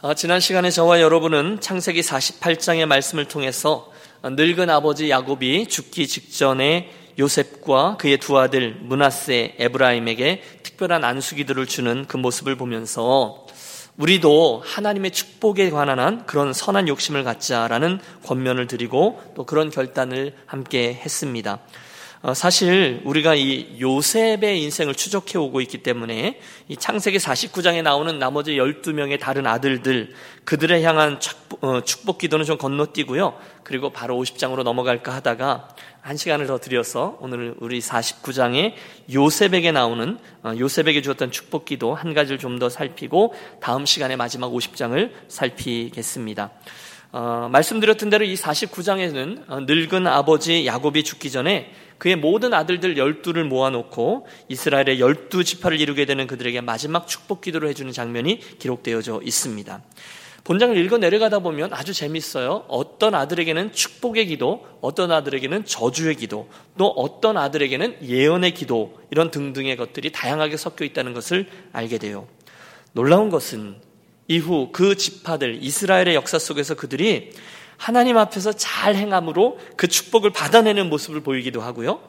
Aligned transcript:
어, 0.00 0.14
지난 0.14 0.38
시간에 0.38 0.70
저와 0.70 1.00
여러분은 1.00 1.58
창세기 1.60 2.02
48장의 2.02 2.86
말씀을 2.86 3.24
통해서 3.24 3.90
늙은 4.22 4.70
아버지 4.70 5.10
야곱이 5.10 5.66
죽기 5.66 6.06
직전에 6.06 6.88
요셉과 7.18 7.96
그의 7.96 8.18
두 8.18 8.38
아들 8.38 8.76
문하세, 8.80 9.56
에브라임에게 9.58 10.60
특별한 10.62 11.02
안수기들을 11.02 11.66
주는 11.66 12.04
그 12.06 12.16
모습을 12.16 12.54
보면서 12.54 13.44
우리도 13.96 14.62
하나님의 14.64 15.10
축복에 15.10 15.70
관한 15.70 16.24
그런 16.26 16.52
선한 16.52 16.86
욕심을 16.86 17.24
갖자라는 17.24 17.98
권면을 18.24 18.68
드리고 18.68 19.20
또 19.34 19.44
그런 19.46 19.68
결단을 19.68 20.32
함께 20.46 20.94
했습니다. 20.94 21.58
어, 22.20 22.34
사실 22.34 23.00
우리가 23.04 23.36
이 23.36 23.80
요셉의 23.80 24.60
인생을 24.62 24.94
추적해 24.94 25.38
오고 25.38 25.60
있기 25.60 25.78
때문에 25.84 26.40
이 26.66 26.76
창세기 26.76 27.18
49장에 27.18 27.82
나오는 27.82 28.18
나머지 28.18 28.56
12명의 28.56 29.20
다른 29.20 29.46
아들들 29.46 30.12
그들에 30.44 30.82
향한 30.82 31.20
어, 31.60 31.80
축복 31.82 32.18
기도는 32.18 32.44
좀 32.44 32.58
건너뛰고요. 32.58 33.38
그리고 33.62 33.90
바로 33.90 34.16
50장으로 34.16 34.64
넘어갈까 34.64 35.14
하다가 35.14 35.68
한 36.00 36.16
시간을 36.16 36.46
더 36.46 36.58
드려서 36.58 37.18
오늘 37.20 37.54
우리 37.60 37.80
49장에 37.80 38.72
요셉에게 39.12 39.70
나오는 39.70 40.18
어, 40.42 40.54
요셉에게 40.58 41.02
주었던 41.02 41.30
축복 41.30 41.66
기도 41.66 41.94
한 41.94 42.14
가지를 42.14 42.38
좀 42.38 42.58
더 42.58 42.68
살피고 42.68 43.34
다음 43.60 43.86
시간에 43.86 44.16
마지막 44.16 44.50
50장을 44.50 45.12
살피겠습니다. 45.28 46.50
어, 47.12 47.48
말씀드렸던 47.52 48.10
대로 48.10 48.24
이 48.24 48.34
49장에는 48.34 49.64
늙은 49.66 50.06
아버지 50.08 50.66
야곱이 50.66 51.04
죽기 51.04 51.30
전에 51.30 51.72
그의 51.98 52.16
모든 52.16 52.54
아들들 52.54 52.96
열두를 52.96 53.44
모아놓고 53.44 54.26
이스라엘의 54.48 55.00
열두 55.00 55.44
지파를 55.44 55.80
이루게 55.80 56.04
되는 56.04 56.26
그들에게 56.26 56.60
마지막 56.60 57.06
축복 57.06 57.40
기도를 57.40 57.68
해주는 57.68 57.92
장면이 57.92 58.40
기록되어져 58.58 59.20
있습니다. 59.24 59.82
본장을 60.44 60.78
읽어 60.78 60.96
내려가다 60.96 61.40
보면 61.40 61.74
아주 61.74 61.92
재밌어요. 61.92 62.64
어떤 62.68 63.14
아들에게는 63.14 63.72
축복의 63.72 64.28
기도, 64.28 64.64
어떤 64.80 65.12
아들에게는 65.12 65.66
저주의 65.66 66.14
기도, 66.14 66.48
또 66.78 66.86
어떤 66.86 67.36
아들에게는 67.36 67.98
예언의 68.08 68.54
기도, 68.54 68.98
이런 69.10 69.30
등등의 69.30 69.76
것들이 69.76 70.10
다양하게 70.10 70.56
섞여 70.56 70.86
있다는 70.86 71.12
것을 71.12 71.48
알게 71.72 71.98
돼요. 71.98 72.26
놀라운 72.92 73.28
것은 73.28 73.76
이후 74.26 74.70
그 74.72 74.96
지파들, 74.96 75.58
이스라엘의 75.60 76.14
역사 76.14 76.38
속에서 76.38 76.74
그들이 76.74 77.32
하나님 77.78 78.18
앞에서 78.18 78.52
잘 78.52 78.94
행함으로 78.96 79.58
그 79.76 79.88
축복을 79.88 80.30
받아내는 80.30 80.90
모습을 80.90 81.22
보이기도 81.22 81.62
하고요. 81.62 82.00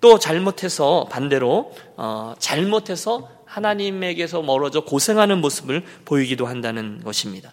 또 0.00 0.18
잘못해서 0.18 1.06
반대로 1.10 1.72
어, 1.96 2.34
잘못해서 2.38 3.28
하나님에게서 3.44 4.42
멀어져 4.42 4.80
고생하는 4.80 5.40
모습을 5.40 5.84
보이기도 6.04 6.46
한다는 6.46 7.02
것입니다. 7.04 7.52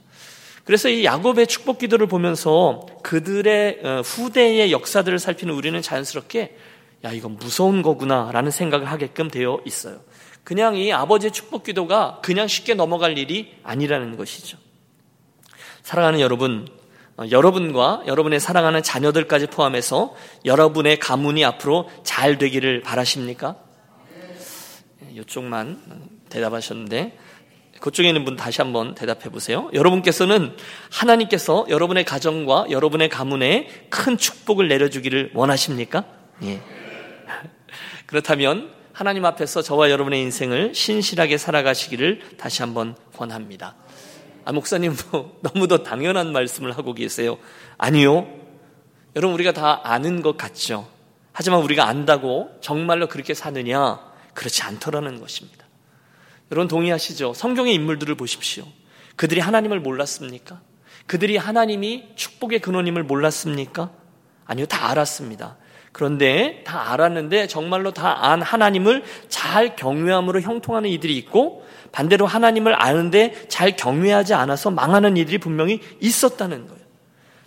그래서 0.63 0.89
이 0.89 1.05
야곱의 1.05 1.47
축복 1.47 1.77
기도를 1.77 2.07
보면서 2.07 2.85
그들의 3.03 3.79
어, 3.83 4.01
후대의 4.01 4.71
역사들을 4.71 5.19
살피는 5.19 5.53
우리는 5.53 5.79
자연스럽게 5.81 6.57
야 7.03 7.11
이건 7.11 7.35
무서운 7.35 7.81
거구나라는 7.81 8.51
생각을 8.51 8.89
하게끔 8.89 9.29
되어 9.29 9.59
있어요. 9.65 9.99
그냥 10.43 10.75
이 10.75 10.93
아버지의 10.93 11.31
축복 11.31 11.63
기도가 11.63 12.19
그냥 12.23 12.47
쉽게 12.47 12.73
넘어갈 12.73 13.17
일이 13.17 13.53
아니라는 13.63 14.15
것이죠. 14.15 14.57
사랑하는 15.83 16.19
여러분, 16.19 16.67
어, 16.67 16.74
여러분과 17.17 18.03
여러분의 18.07 18.39
사랑하는 18.39 18.83
자녀들까지 18.83 19.47
포함해서 19.47 20.15
여러분의 20.43 20.99
가문이 20.99 21.45
앞으로 21.45 21.89
잘 22.03 22.37
되기를 22.37 22.81
바라십니까? 22.81 23.55
이쪽만 25.11 25.81
대답하셨는데 26.29 27.17
그쪽에 27.79 28.07
있는 28.07 28.25
분 28.25 28.35
다시 28.35 28.61
한번 28.61 28.95
대답해 28.95 29.29
보세요. 29.29 29.69
여러분께서는 29.73 30.55
하나님께서 30.91 31.65
여러분의 31.69 32.03
가정과 32.03 32.67
여러분의 32.69 33.09
가문에 33.09 33.67
큰 33.89 34.17
축복을 34.17 34.67
내려주기를 34.67 35.31
원하십니까? 35.33 36.03
예. 36.43 36.61
그렇다면 38.07 38.71
하나님 38.91 39.25
앞에서 39.25 39.61
저와 39.61 39.89
여러분의 39.89 40.21
인생을 40.21 40.73
신실하게 40.73 41.37
살아가시기를 41.37 42.21
다시 42.37 42.61
한번 42.61 42.95
권합니다. 43.15 43.75
아, 44.45 44.51
목사님도 44.51 45.39
너무도 45.43 45.83
당연한 45.83 46.31
말씀을 46.31 46.77
하고 46.77 46.93
계세요. 46.93 47.37
아니요. 47.77 48.27
여러분, 49.15 49.33
우리가 49.33 49.51
다 49.51 49.81
아는 49.83 50.21
것 50.21 50.37
같죠? 50.37 50.87
하지만 51.33 51.61
우리가 51.61 51.87
안다고 51.87 52.49
정말로 52.61 53.07
그렇게 53.07 53.33
사느냐? 53.33 53.99
그렇지 54.33 54.63
않더라는 54.63 55.19
것입니다. 55.19 55.65
여러분 56.51 56.67
동의하시죠? 56.67 57.33
성경의 57.33 57.73
인물들을 57.73 58.13
보십시오. 58.15 58.65
그들이 59.15 59.39
하나님을 59.39 59.79
몰랐습니까? 59.79 60.61
그들이 61.07 61.37
하나님이 61.37 62.09
축복의 62.15 62.59
근원임을 62.59 63.03
몰랐습니까? 63.03 63.91
아니요, 64.45 64.65
다 64.67 64.89
알았습니다. 64.91 65.57
그런데 65.95 66.61
다 66.65 66.91
알았는데 66.91 67.47
정말로 67.47 67.91
다 67.91 68.15
안 68.25 68.41
하나님을 68.41 69.03
잘 69.29 69.75
경외함으로 69.77 70.41
형통하는 70.41 70.89
이들이 70.89 71.15
있고 71.17 71.65
반대로 71.93 72.25
하나님을 72.25 72.75
아는데 72.81 73.47
잘 73.47 73.77
경외하지 73.77 74.33
않아서 74.33 74.71
망하는 74.71 75.15
이들이 75.15 75.37
분명히 75.37 75.79
있었다는 76.01 76.67
거예요. 76.67 76.83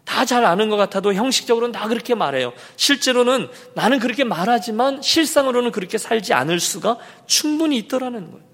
다 0.04 0.24
잘 0.24 0.46
아는 0.46 0.70
것 0.70 0.76
같아도 0.76 1.12
형식적으로는 1.12 1.72
다 1.72 1.88
그렇게 1.88 2.14
말해요. 2.14 2.54
실제로는 2.76 3.48
나는 3.74 3.98
그렇게 3.98 4.24
말하지만 4.24 5.02
실상으로는 5.02 5.70
그렇게 5.70 5.98
살지 5.98 6.32
않을 6.32 6.58
수가 6.58 6.96
충분히 7.26 7.76
있더라는 7.76 8.30
거예요. 8.30 8.46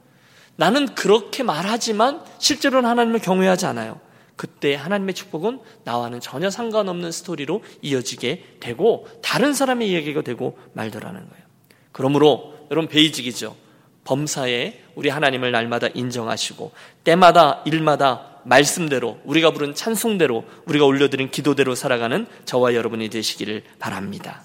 나는 0.57 0.95
그렇게 0.97 1.45
말하지만 1.45 2.21
실제로는 2.39 2.89
하나님을 2.91 3.21
경외하지 3.21 3.67
않아요. 3.67 4.01
그때 4.37 4.75
하나님의 4.75 5.15
축복은 5.15 5.61
나와는 5.85 6.21
전혀 6.21 6.51
상관없는 6.51 7.13
스토리로 7.13 7.63
이어지게 7.83 8.57
되고 8.61 9.07
다른 9.23 9.55
사람의 9.55 9.89
이야기가 9.91 10.23
되고 10.23 10.59
말더라는 10.73 11.21
거예요. 11.21 11.45
그러므로 11.93 12.55
여러분 12.71 12.89
베이직이죠. 12.89 13.57
범사에 14.05 14.83
우리 14.95 15.09
하나님을 15.09 15.51
날마다 15.51 15.89
인정하시고 15.89 16.73
때마다 17.05 17.63
일마다 17.65 18.41
말씀대로 18.45 19.19
우리가 19.25 19.53
부른 19.53 19.75
찬송대로 19.75 20.45
우리가 20.67 20.85
올려드린 20.85 21.31
기도대로 21.31 21.75
살아가는 21.75 22.27
저와 22.45 22.75
여러분이 22.75 23.09
되시기를 23.09 23.63
바랍니다. 23.79 24.43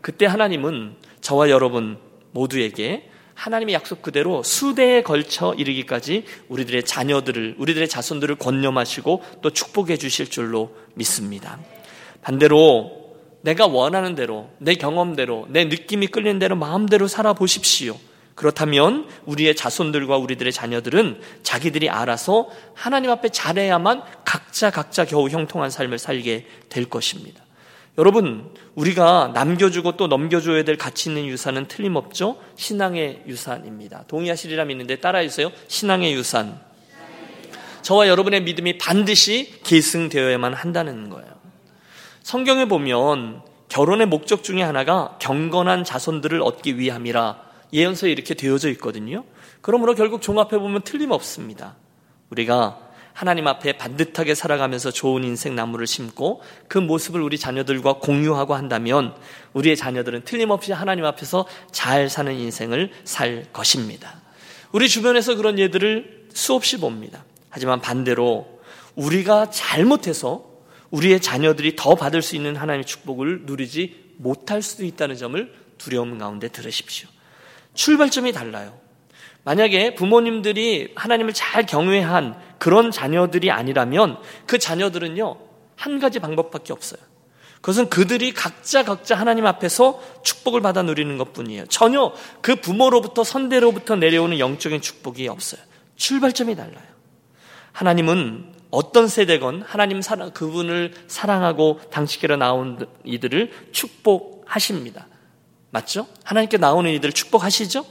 그때 0.00 0.26
하나님은 0.26 0.96
저와 1.20 1.50
여러분 1.50 1.98
모두에게 2.30 3.10
하나님의 3.34 3.74
약속 3.74 4.02
그대로 4.02 4.42
수대에 4.42 5.02
걸쳐 5.02 5.54
이르기까지 5.54 6.24
우리들의 6.48 6.84
자녀들을 6.84 7.56
우리들의 7.58 7.88
자손들을 7.88 8.36
권념하시고 8.36 9.22
또 9.42 9.50
축복해 9.50 9.96
주실 9.96 10.30
줄로 10.30 10.74
믿습니다. 10.94 11.58
반대로 12.22 13.04
내가 13.42 13.66
원하는 13.66 14.14
대로 14.14 14.48
내 14.58 14.74
경험대로 14.74 15.46
내 15.50 15.64
느낌이 15.64 16.06
끌리는 16.06 16.38
대로 16.38 16.56
마음대로 16.56 17.08
살아 17.08 17.34
보십시오. 17.34 17.98
그렇다면 18.34 19.06
우리의 19.26 19.54
자손들과 19.54 20.16
우리들의 20.16 20.52
자녀들은 20.52 21.20
자기들이 21.42 21.88
알아서 21.88 22.48
하나님 22.74 23.10
앞에 23.10 23.28
잘해야만 23.28 24.02
각자 24.24 24.70
각자 24.70 25.04
겨우 25.04 25.28
형통한 25.28 25.70
삶을 25.70 25.98
살게 25.98 26.46
될 26.68 26.86
것입니다. 26.86 27.43
여러분, 27.96 28.50
우리가 28.74 29.30
남겨주고 29.34 29.96
또 29.96 30.08
넘겨줘야 30.08 30.64
될 30.64 30.76
가치 30.76 31.10
있는 31.10 31.26
유산은 31.26 31.68
틀림없죠? 31.68 32.38
신앙의 32.56 33.22
유산입니다. 33.26 34.04
동의하시리라 34.08 34.64
믿는데 34.64 34.96
따라해주세요. 34.96 35.52
신앙의 35.68 36.12
유산. 36.14 36.60
저와 37.82 38.08
여러분의 38.08 38.42
믿음이 38.42 38.78
반드시 38.78 39.60
계승되어야만 39.62 40.54
한다는 40.54 41.08
거예요. 41.08 41.28
성경에 42.22 42.64
보면 42.64 43.42
결혼의 43.68 44.06
목적 44.06 44.42
중에 44.42 44.62
하나가 44.62 45.16
경건한 45.20 45.84
자손들을 45.84 46.40
얻기 46.42 46.78
위함이라 46.78 47.42
예언서에 47.72 48.10
이렇게 48.10 48.34
되어져 48.34 48.70
있거든요. 48.70 49.24
그러므로 49.60 49.94
결국 49.94 50.22
종합해 50.22 50.58
보면 50.58 50.82
틀림없습니다. 50.82 51.76
우리가 52.30 52.83
하나님 53.14 53.46
앞에 53.46 53.78
반듯하게 53.78 54.34
살아가면서 54.34 54.90
좋은 54.90 55.22
인생 55.22 55.54
나무를 55.54 55.86
심고 55.86 56.42
그 56.66 56.78
모습을 56.78 57.22
우리 57.22 57.38
자녀들과 57.38 57.94
공유하고 57.94 58.54
한다면 58.54 59.14
우리의 59.52 59.76
자녀들은 59.76 60.24
틀림없이 60.24 60.72
하나님 60.72 61.04
앞에서 61.04 61.46
잘 61.70 62.10
사는 62.10 62.34
인생을 62.34 62.90
살 63.04 63.46
것입니다. 63.52 64.20
우리 64.72 64.88
주변에서 64.88 65.36
그런 65.36 65.60
예들을 65.60 66.26
수없이 66.34 66.76
봅니다. 66.78 67.24
하지만 67.50 67.80
반대로 67.80 68.60
우리가 68.96 69.48
잘못해서 69.50 70.44
우리의 70.90 71.20
자녀들이 71.20 71.76
더 71.76 71.94
받을 71.94 72.20
수 72.20 72.34
있는 72.34 72.56
하나님의 72.56 72.84
축복을 72.84 73.42
누리지 73.44 74.14
못할 74.16 74.60
수도 74.60 74.84
있다는 74.84 75.16
점을 75.16 75.54
두려움 75.78 76.18
가운데 76.18 76.48
들으십시오. 76.48 77.08
출발점이 77.74 78.32
달라요. 78.32 78.83
만약에 79.44 79.94
부모님들이 79.94 80.92
하나님을 80.96 81.32
잘 81.34 81.66
경외한 81.66 82.36
그런 82.58 82.90
자녀들이 82.90 83.50
아니라면 83.50 84.18
그 84.46 84.58
자녀들은요, 84.58 85.36
한 85.76 85.98
가지 85.98 86.18
방법밖에 86.18 86.72
없어요. 86.72 87.00
그것은 87.56 87.88
그들이 87.88 88.32
각자 88.32 88.84
각자 88.84 89.14
하나님 89.14 89.46
앞에서 89.46 90.00
축복을 90.22 90.60
받아 90.60 90.82
누리는 90.82 91.16
것 91.16 91.32
뿐이에요. 91.32 91.66
전혀 91.66 92.12
그 92.42 92.56
부모로부터 92.56 93.24
선대로부터 93.24 93.96
내려오는 93.96 94.38
영적인 94.38 94.80
축복이 94.82 95.28
없어요. 95.28 95.60
출발점이 95.96 96.56
달라요. 96.56 96.84
하나님은 97.72 98.52
어떤 98.70 99.08
세대건 99.08 99.62
하나님 99.62 100.02
사랑, 100.02 100.30
그분을 100.32 100.92
사랑하고 101.06 101.80
당시께로 101.90 102.36
나온 102.36 102.86
이들을 103.04 103.52
축복하십니다. 103.72 105.06
맞죠? 105.70 106.06
하나님께 106.24 106.58
나오는 106.58 106.90
이들을 106.90 107.12
축복하시죠? 107.12 107.84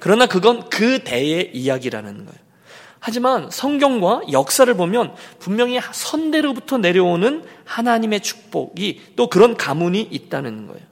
그러나 0.00 0.26
그건 0.26 0.68
그 0.68 1.04
대의 1.04 1.50
이야기라는 1.54 2.26
거예요. 2.26 2.40
하지만 2.98 3.50
성경과 3.50 4.22
역사를 4.30 4.72
보면 4.74 5.14
분명히 5.38 5.80
선대로부터 5.92 6.78
내려오는 6.78 7.44
하나님의 7.64 8.20
축복이 8.20 9.14
또 9.16 9.28
그런 9.28 9.56
가문이 9.56 10.02
있다는 10.02 10.66
거예요. 10.66 10.82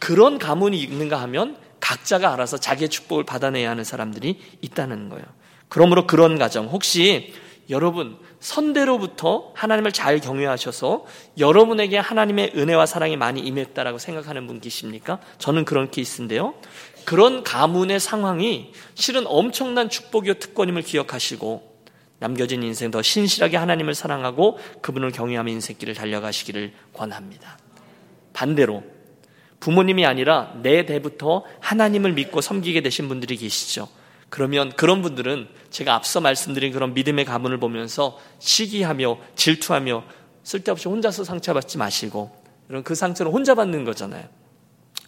그런 0.00 0.38
가문이 0.38 0.80
있는가 0.80 1.20
하면 1.22 1.56
각자가 1.78 2.32
알아서 2.32 2.58
자기의 2.58 2.88
축복을 2.88 3.24
받아내야 3.24 3.70
하는 3.70 3.84
사람들이 3.84 4.40
있다는 4.60 5.08
거예요. 5.08 5.24
그러므로 5.68 6.06
그런 6.06 6.38
가정, 6.38 6.66
혹시 6.66 7.32
여러분 7.70 8.18
선대로부터 8.40 9.52
하나님을 9.54 9.92
잘 9.92 10.18
경외하셔서 10.18 11.04
여러분에게 11.38 11.98
하나님의 11.98 12.52
은혜와 12.56 12.84
사랑이 12.86 13.16
많이 13.16 13.40
임했다라고 13.40 13.98
생각하는 13.98 14.48
분 14.48 14.60
계십니까? 14.60 15.20
저는 15.38 15.64
그런 15.64 15.90
케이스인데요. 15.90 16.54
그런 17.04 17.42
가문의 17.42 18.00
상황이 18.00 18.72
실은 18.94 19.24
엄청난 19.26 19.88
축복이요 19.88 20.34
특권임을 20.34 20.82
기억하시고 20.82 21.70
남겨진 22.18 22.62
인생 22.62 22.90
더 22.90 23.02
신실하게 23.02 23.56
하나님을 23.56 23.94
사랑하고 23.94 24.58
그분을 24.82 25.10
경외하며 25.10 25.50
인생길을 25.52 25.94
달려가시기를 25.94 26.72
권합니다. 26.92 27.58
반대로 28.32 28.84
부모님이 29.58 30.06
아니라 30.06 30.54
내 30.62 30.86
대부터 30.86 31.44
하나님을 31.60 32.12
믿고 32.12 32.40
섬기게 32.40 32.82
되신 32.82 33.08
분들이 33.08 33.36
계시죠. 33.36 33.88
그러면 34.28 34.70
그런 34.76 35.02
분들은 35.02 35.48
제가 35.70 35.94
앞서 35.94 36.20
말씀드린 36.20 36.72
그런 36.72 36.94
믿음의 36.94 37.24
가문을 37.24 37.58
보면서 37.58 38.18
시기하며 38.38 39.18
질투하며 39.34 40.04
쓸데없이 40.44 40.88
혼자서 40.88 41.24
상처받지 41.24 41.78
마시고 41.78 42.30
이런 42.68 42.82
그 42.82 42.94
상처를 42.94 43.32
혼자 43.32 43.54
받는 43.54 43.84
거잖아요. 43.84 44.24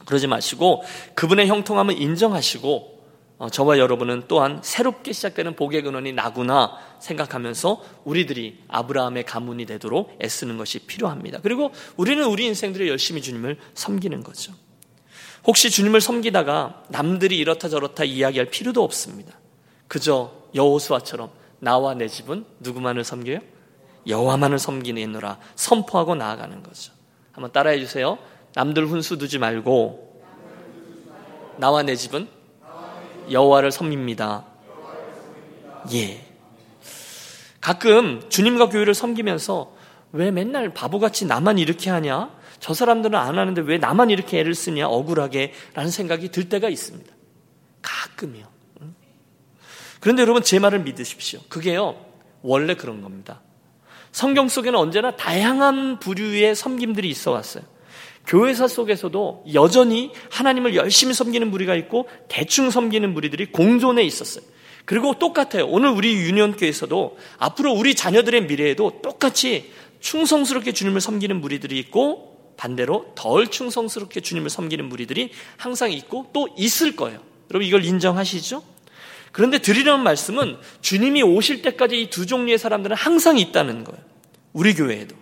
그러지 0.06 0.26
마시고 0.26 0.82
그분의 1.14 1.49
형통함을 1.49 2.00
인정하시고 2.00 2.93
어, 3.38 3.50
저와 3.50 3.78
여러분은 3.78 4.25
또한 4.28 4.60
새롭게 4.62 5.12
시작되는 5.12 5.56
복의 5.56 5.82
근원이 5.82 6.12
나구나 6.12 6.76
생각하면서 7.00 7.82
우리들이 8.04 8.60
아브라함의 8.69 9.25
가문이 9.25 9.66
되도록 9.66 10.16
애쓰는 10.22 10.58
것이 10.58 10.78
필요합니다. 10.81 11.40
그리고 11.43 11.72
우리는 11.96 12.22
우리 12.25 12.46
인생들을 12.46 12.87
열심히 12.87 13.20
주님을 13.20 13.58
섬기는 13.75 14.22
거죠. 14.22 14.52
혹시 15.44 15.70
주님을 15.70 16.00
섬기다가 16.00 16.84
남들이 16.88 17.37
이렇다 17.37 17.69
저렇다 17.69 18.05
이야기할 18.05 18.46
필요도 18.46 18.82
없습니다. 18.84 19.37
그저 19.88 20.32
여호수아처럼 20.55 21.31
나와 21.58 21.94
내 21.94 22.06
집은 22.06 22.44
누구만을 22.60 23.02
섬겨요? 23.02 23.40
여호와만을 24.06 24.58
섬기느라 24.58 25.38
선포하고 25.56 26.14
나아가는 26.14 26.62
거죠. 26.62 26.93
한번 27.32 27.50
따라해 27.50 27.78
주세요. 27.81 28.19
남들 28.54 28.87
훈수 28.87 29.19
두지 29.19 29.38
말고 29.38 30.22
나와 31.58 31.82
내 31.82 31.96
집은 31.96 32.28
여호와를 33.31 33.70
섬깁니다. 33.70 34.46
예. 35.93 36.26
가끔 37.60 38.28
주님과 38.28 38.69
교회를 38.69 38.94
섬기면서 38.94 39.75
왜 40.12 40.31
맨날 40.31 40.75
바보같이 40.75 41.26
나만 41.26 41.58
이렇게 41.58 41.90
하냐? 41.90 42.31
저 42.60 42.75
사람들은 42.75 43.19
안 43.19 43.38
하는데 43.38 43.60
왜 43.62 43.78
나만 43.78 44.10
이렇게 44.10 44.40
애를 44.40 44.55
쓰냐? 44.55 44.88
억울하게 44.88 45.52
라는 45.75 45.90
생각이 45.90 46.31
들 46.31 46.48
때가 46.48 46.69
있습니다. 46.69 47.12
가끔이요. 47.81 48.46
그런데 50.00 50.22
여러분 50.22 50.43
제 50.43 50.58
말을 50.58 50.81
믿으십시오. 50.81 51.40
그게요. 51.48 52.05
원래 52.43 52.75
그런 52.75 53.02
겁니다. 53.02 53.40
성경 54.10 54.48
속에는 54.48 54.78
언제나 54.78 55.16
다양한 55.16 56.00
부류의 56.00 56.55
섬김들이 56.55 57.08
있어 57.08 57.31
왔어요. 57.31 57.64
교회사 58.26 58.69
속에서도 58.69 59.44
여전히 59.54 60.10
하나님을 60.30 60.74
열심히 60.74 61.14
섬기는 61.14 61.50
무리가 61.50 61.74
있고 61.76 62.08
대충 62.28 62.70
섬기는 62.70 63.12
무리들이 63.12 63.46
공존해 63.46 64.02
있었어요. 64.04 64.44
그리고 64.84 65.19
똑같아요. 65.19 65.66
오늘 65.66 65.90
우리 65.90 66.14
유니온교에서도 66.14 67.19
앞으로 67.38 67.72
우리 67.72 67.94
자녀들의 67.94 68.46
미래에도 68.46 69.00
똑같이 69.02 69.70
충성스럽게 70.00 70.72
주님을 70.72 71.00
섬기는 71.00 71.40
무리들이 71.40 71.78
있고 71.78 72.54
반대로 72.56 73.12
덜 73.14 73.46
충성스럽게 73.46 74.20
주님을 74.20 74.50
섬기는 74.50 74.84
무리들이 74.88 75.30
항상 75.56 75.92
있고 75.92 76.30
또 76.32 76.48
있을 76.56 76.96
거예요. 76.96 77.20
여러분 77.50 77.66
이걸 77.66 77.84
인정하시죠? 77.84 78.62
그런데 79.30 79.58
드리려는 79.58 80.04
말씀은 80.04 80.56
주님이 80.82 81.22
오실 81.22 81.62
때까지 81.62 82.00
이 82.00 82.10
두 82.10 82.26
종류의 82.26 82.58
사람들은 82.58 82.96
항상 82.96 83.38
있다는 83.38 83.84
거예요. 83.84 84.02
우리 84.52 84.74
교회에도. 84.74 85.21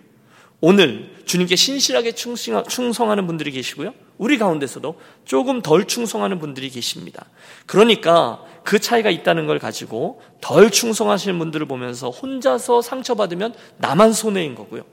오늘 0.61 1.09
주님께 1.25 1.55
신실하게 1.55 2.13
충성하는 2.13 3.25
분들이 3.25 3.51
계시고요. 3.51 3.93
우리 4.17 4.37
가운데서도 4.37 4.99
조금 5.25 5.61
덜 5.61 5.85
충성하는 5.85 6.37
분들이 6.37 6.69
계십니다. 6.69 7.25
그러니까 7.65 8.43
그 8.63 8.77
차이가 8.79 9.09
있다는 9.09 9.47
걸 9.47 9.57
가지고 9.57 10.21
덜 10.39 10.69
충성하시는 10.69 11.37
분들을 11.39 11.65
보면서 11.65 12.11
혼자서 12.11 12.83
상처받으면 12.83 13.55
나만 13.77 14.13
손해인 14.13 14.53
거고요. 14.53 14.83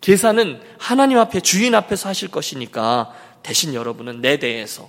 계산은 0.00 0.60
하나님 0.78 1.18
앞에 1.18 1.40
주인 1.40 1.74
앞에서 1.74 2.08
하실 2.08 2.28
것이니까 2.28 3.12
대신 3.42 3.74
여러분은 3.74 4.22
내 4.22 4.38
대해서 4.38 4.88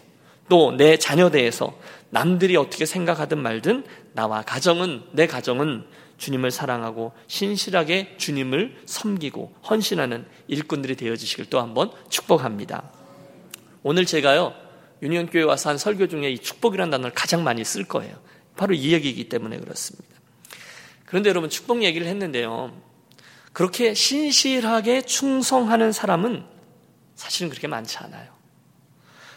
또 0.50 0.72
내 0.72 0.98
자녀 0.98 1.30
대해서 1.30 1.74
남들이 2.10 2.56
어떻게 2.56 2.86
생각하든 2.86 3.40
말든 3.40 3.84
나와 4.14 4.42
가정은 4.42 5.02
내 5.12 5.28
가정은 5.28 5.84
주님을 6.18 6.52
사랑하고 6.52 7.14
신실하게 7.28 8.16
주님을 8.18 8.84
섬기고 8.86 9.56
헌신하는 9.70 10.26
일꾼들이 10.48 10.96
되어지시길 10.96 11.50
또 11.50 11.60
한번 11.60 11.92
축복합니다. 12.10 12.92
오늘 13.84 14.06
제가요, 14.06 14.54
유니온교회 15.02 15.44
와서 15.44 15.70
한 15.70 15.78
설교 15.78 16.08
중에 16.08 16.32
이 16.32 16.40
축복이라는 16.40 16.90
단어를 16.92 17.14
가장 17.14 17.44
많이 17.44 17.64
쓸 17.66 17.84
거예요. 17.84 18.16
바로 18.56 18.74
이 18.74 18.94
얘기이기 18.94 19.28
때문에 19.28 19.58
그렇습니다. 19.58 20.08
그런데 21.06 21.30
여러분, 21.30 21.50
축복 21.50 21.84
얘기를 21.84 22.08
했는데요. 22.08 22.74
그렇게 23.52 23.94
신실하게 23.94 25.04
충성하는 25.04 25.92
사람은 25.92 26.46
사실은 27.16 27.50
그렇게 27.50 27.68
많지 27.68 27.98
않아요. 28.00 28.34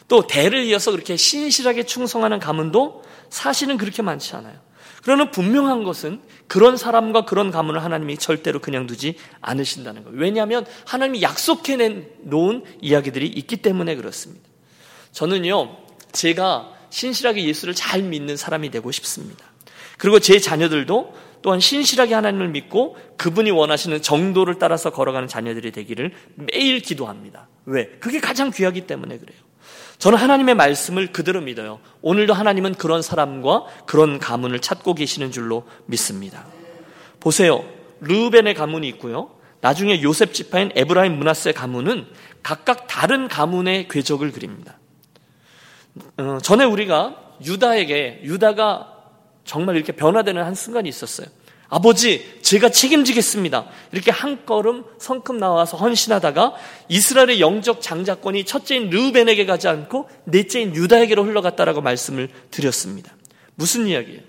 또 0.09 0.27
대를 0.27 0.65
이어서 0.65 0.93
그렇게 0.93 1.17
신실하게 1.17 1.83
충성하는 1.83 2.39
가문도 2.39 3.05
사실은 3.29 3.77
그렇게 3.77 4.03
많지 4.03 4.35
않아요. 4.37 4.66
그러나 5.07 5.31
분명한 5.31 5.85
것은 5.85 6.21
그런 6.49 6.77
사람과 6.77 7.27
그런 7.27 7.53
가문을 7.53 7.85
하나님이 7.85 8.19
절대로 8.19 8.59
그냥 8.59 8.89
두지 8.89 9.15
않으신다는 9.41 10.03
거예요. 10.03 10.19
왜냐하면 10.19 10.67
하나님이 10.85 11.23
약속해 11.23 11.77
놓은 12.23 12.65
이야기들이 12.83 13.29
있기 13.29 13.59
때문에 13.59 13.95
그렇습니다. 13.95 14.43
저는요, 15.13 15.77
제가 16.11 16.73
신실하게 16.91 17.45
예수를 17.45 17.73
잘 17.73 18.03
믿는 18.03 18.37
사람이 18.37 18.73
되고 18.73 18.91
싶습니다. 18.91 19.45
그리고 19.97 20.19
제 20.19 20.41
자녀들도 20.41 21.15
또한 21.41 21.61
신실하게 21.61 22.13
하나님을 22.13 22.49
믿고 22.49 22.97
그분이 23.17 23.53
원하시는 23.53 24.03
정도를 24.03 24.59
따라서 24.59 24.91
걸어가는 24.91 25.29
자녀들이 25.29 25.71
되기를 25.71 26.15
매일 26.35 26.81
기도합니다. 26.81 27.47
왜? 27.67 27.87
그게 28.01 28.19
가장 28.19 28.51
귀하기 28.51 28.89
때문에 28.89 29.19
그래요. 29.19 29.39
저는 29.99 30.19
하나님의 30.19 30.55
말씀을 30.55 31.13
그대로 31.13 31.41
믿어요. 31.41 31.81
오늘도 32.03 32.35
하나님은 32.35 32.75
그런 32.75 33.03
사람과 33.03 33.65
그런 33.87 34.19
가문을 34.19 34.61
찾고 34.61 34.95
계시는 34.95 35.33
줄로 35.33 35.65
믿습니다. 35.87 36.47
보세요. 37.21 37.65
르벤의 38.01 38.55
가문이 38.55 38.87
있고요. 38.89 39.31
나중에 39.61 40.03
요셉 40.03 40.35
지파인 40.35 40.71
에브라임 40.75 41.19
문하세 41.19 41.53
가문은 41.53 42.07
각각 42.43 42.87
다른 42.87 43.27
가문의 43.27 43.89
궤적을 43.89 44.33
그립니다. 44.33 44.79
어, 46.19 46.39
전에 46.43 46.65
우리가 46.65 47.17
유다에게 47.45 48.21
유다가 48.23 48.93
정말 49.45 49.77
이렇게 49.77 49.93
변화되는 49.93 50.43
한 50.43 50.55
순간이 50.55 50.89
있었어요. 50.89 51.27
아버지, 51.69 52.39
제가 52.43 52.69
책임지겠습니다. 52.69 53.67
이렇게 53.93 54.11
한 54.11 54.47
걸음 54.47 54.85
성큼 54.99 55.39
나와서 55.39 55.77
헌신하다가 55.77 56.55
이스라엘의 56.89 57.41
영적 57.41 57.83
장자권이 57.83 58.45
첫째인 58.45 58.91
르벤에게 58.91 59.47
가지 59.47 59.67
않고 59.67 60.09
넷째인 60.25 60.75
유다에게로 60.75 61.25
흘러갔다라고 61.25 61.81
말씀을 61.81 62.29
드렸습니다. 62.51 63.13
무슨 63.57 63.87
이야기예요? 63.87 64.21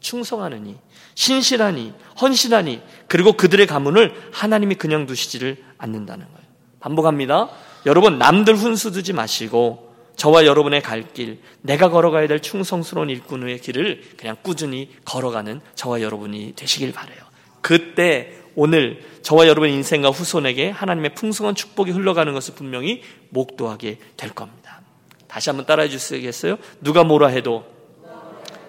충성하느니, 0.00 0.76
신실하니, 1.14 1.94
헌신하니, 2.20 2.82
그리고 3.08 3.32
그들의 3.32 3.66
가문을 3.66 4.14
하나님이 4.32 4.76
그냥 4.76 5.06
두시지를 5.06 5.64
않는다는 5.78 6.26
거예요. 6.26 6.44
반복합니다. 6.78 7.50
여러분, 7.86 8.18
남들 8.18 8.54
훈수 8.54 8.92
두지 8.92 9.14
마시고 9.14 9.83
저와 10.16 10.46
여러분의 10.46 10.80
갈 10.80 11.02
길, 11.12 11.38
내가 11.60 11.90
걸어가야 11.90 12.26
될 12.28 12.40
충성스러운 12.40 13.10
일꾼의 13.10 13.60
길을 13.60 14.02
그냥 14.16 14.36
꾸준히 14.42 14.90
걸어가는 15.04 15.60
저와 15.74 16.00
여러분이 16.00 16.54
되시길 16.56 16.92
바래요. 16.92 17.18
그때 17.60 18.32
오늘 18.54 19.02
저와 19.22 19.48
여러분의 19.48 19.74
인생과 19.74 20.10
후손에게 20.10 20.70
하나님의 20.70 21.14
풍성한 21.14 21.54
축복이 21.54 21.90
흘러가는 21.90 22.32
것을 22.32 22.54
분명히 22.54 23.02
목도하게 23.30 23.98
될 24.16 24.30
겁니다. 24.30 24.80
다시 25.26 25.50
한번 25.50 25.66
따라해 25.66 25.88
주시겠어요? 25.88 26.58
누가 26.80 27.02
뭐라 27.02 27.28
해도 27.28 27.64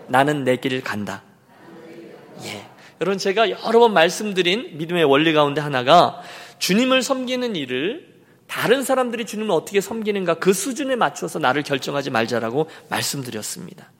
나는 0.08 0.44
내 0.44 0.56
길을 0.56 0.82
간다. 0.82 1.24
예. 2.44 2.66
여러분 3.02 3.18
제가 3.18 3.50
여러 3.50 3.80
번 3.80 3.94
말씀드린 3.94 4.78
믿음의 4.78 5.04
원리 5.04 5.34
가운데 5.34 5.62
하나가 5.62 6.22
주님을 6.60 7.04
섬기는 7.04 7.56
일을 7.56 8.14
다른 8.48 8.84
사람들이 8.84 9.25
주님을 9.25 9.52
어떻게 9.52 9.82
섬기는가 9.82 10.36
그 10.36 10.54
수준에 10.54 10.96
맞춰서 10.96 11.40
나를 11.40 11.64
결정하지 11.64 12.10
말자라고 12.12 12.70
말씀드렸습니다. 12.90 13.92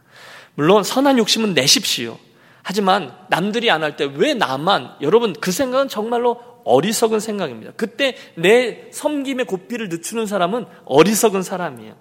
물론 0.56 0.84
선한 0.84 1.18
욕심은 1.18 1.54
내십시오. 1.54 2.18
하지만 2.64 3.16
남들이 3.30 3.70
안 3.70 3.84
할 3.84 3.96
때 3.96 4.06
왜 4.06 4.34
나만 4.34 4.96
여러분 5.02 5.34
그 5.34 5.52
생각은 5.52 5.88
정말로 5.88 6.42
어리석은 6.64 7.20
생각입니다. 7.20 7.74
그때 7.75 8.16
내 8.36 8.90
섬김의 8.92 9.46
고삐를 9.46 9.90
늦추는 9.90 10.25
사람은 10.25 10.66
어리석은 10.86 11.44
사람이에요. 11.44 11.96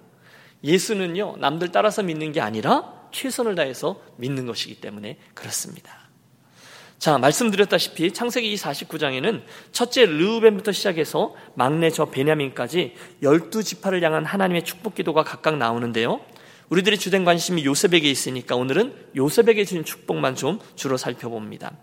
예수는요 0.63 1.35
남들 1.37 1.71
따라서 1.71 2.01
믿는 2.01 2.31
게 2.31 2.41
아니라 2.41 2.93
최선을 3.11 3.53
다해서 3.55 4.01
믿는 4.17 4.45
것이기 4.47 4.81
때문에 4.81 5.17
그렇습니다. 5.35 6.04
자, 6.97 7.17
말씀드렸다시피 7.17 8.11
창세기 8.11 8.55
49장에는 8.55 9.41
첫째 9.71 10.05
르우벤부터 10.05 10.71
시작해서 10.71 11.35
막내 11.53 11.89
저 11.89 12.05
베냐민까지 12.05 12.95
열두 13.21 13.63
지파를 13.63 14.03
향한 14.03 14.25
하나님의 14.25 14.63
축복 14.63 14.95
기도가 14.95 15.23
각각 15.23 15.57
나오는데요. 15.57 16.21
우리들의 16.69 16.97
주된 16.97 17.25
관심이 17.25 17.63
요셉에게 17.63 18.09
있으니까 18.09 18.55
오늘은 18.55 18.93
요셉에게 19.15 19.65
주신 19.65 19.85
축복만 19.85 20.35
좀 20.35 20.59
주로 20.75 20.97
살펴봅니다. 20.97 21.73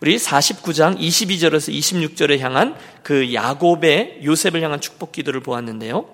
우리 0.00 0.16
49장 0.16 0.98
22절에서 0.98 1.72
26절에 1.72 2.40
향한 2.40 2.74
그 3.04 3.32
야곱의 3.32 4.20
요셉을 4.24 4.60
향한 4.62 4.80
축복 4.80 5.12
기도를 5.12 5.40
보았는데요. 5.40 6.08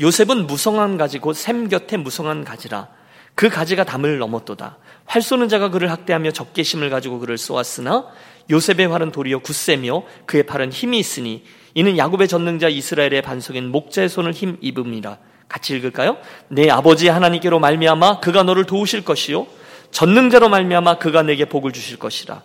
요셉은 0.00 0.48
무성한 0.48 0.96
가지고 0.98 1.34
샘 1.34 1.68
곁에 1.68 1.96
무성한 1.96 2.44
가지라. 2.44 2.88
그 3.34 3.48
가지가 3.48 3.84
담을 3.84 4.18
넘었도다. 4.18 4.78
활 5.06 5.22
쏘는 5.22 5.48
자가 5.48 5.70
그를 5.70 5.90
학대하며 5.90 6.30
적개심을 6.32 6.90
가지고 6.90 7.18
그를 7.18 7.36
쏘았으나 7.36 8.06
요셉의 8.50 8.88
활은 8.88 9.10
도리어 9.10 9.38
굳세며 9.38 10.02
그의 10.26 10.44
팔은 10.44 10.72
힘이 10.72 10.98
있으니 10.98 11.44
이는 11.74 11.98
야곱의 11.98 12.28
전능자 12.28 12.68
이스라엘의 12.68 13.22
반석인 13.22 13.68
목자의 13.70 14.08
손을 14.08 14.32
힘 14.32 14.56
입음이라. 14.60 15.18
같이 15.48 15.76
읽을까요? 15.76 16.16
내 16.48 16.70
아버지 16.70 17.08
하나님께로 17.08 17.58
말미암아 17.58 18.20
그가 18.20 18.42
너를 18.42 18.64
도우실 18.64 19.04
것이요 19.04 19.46
전능자로 19.90 20.48
말미암아 20.48 20.98
그가 20.98 21.22
내게 21.22 21.44
복을 21.44 21.72
주실 21.72 21.98
것이라. 21.98 22.42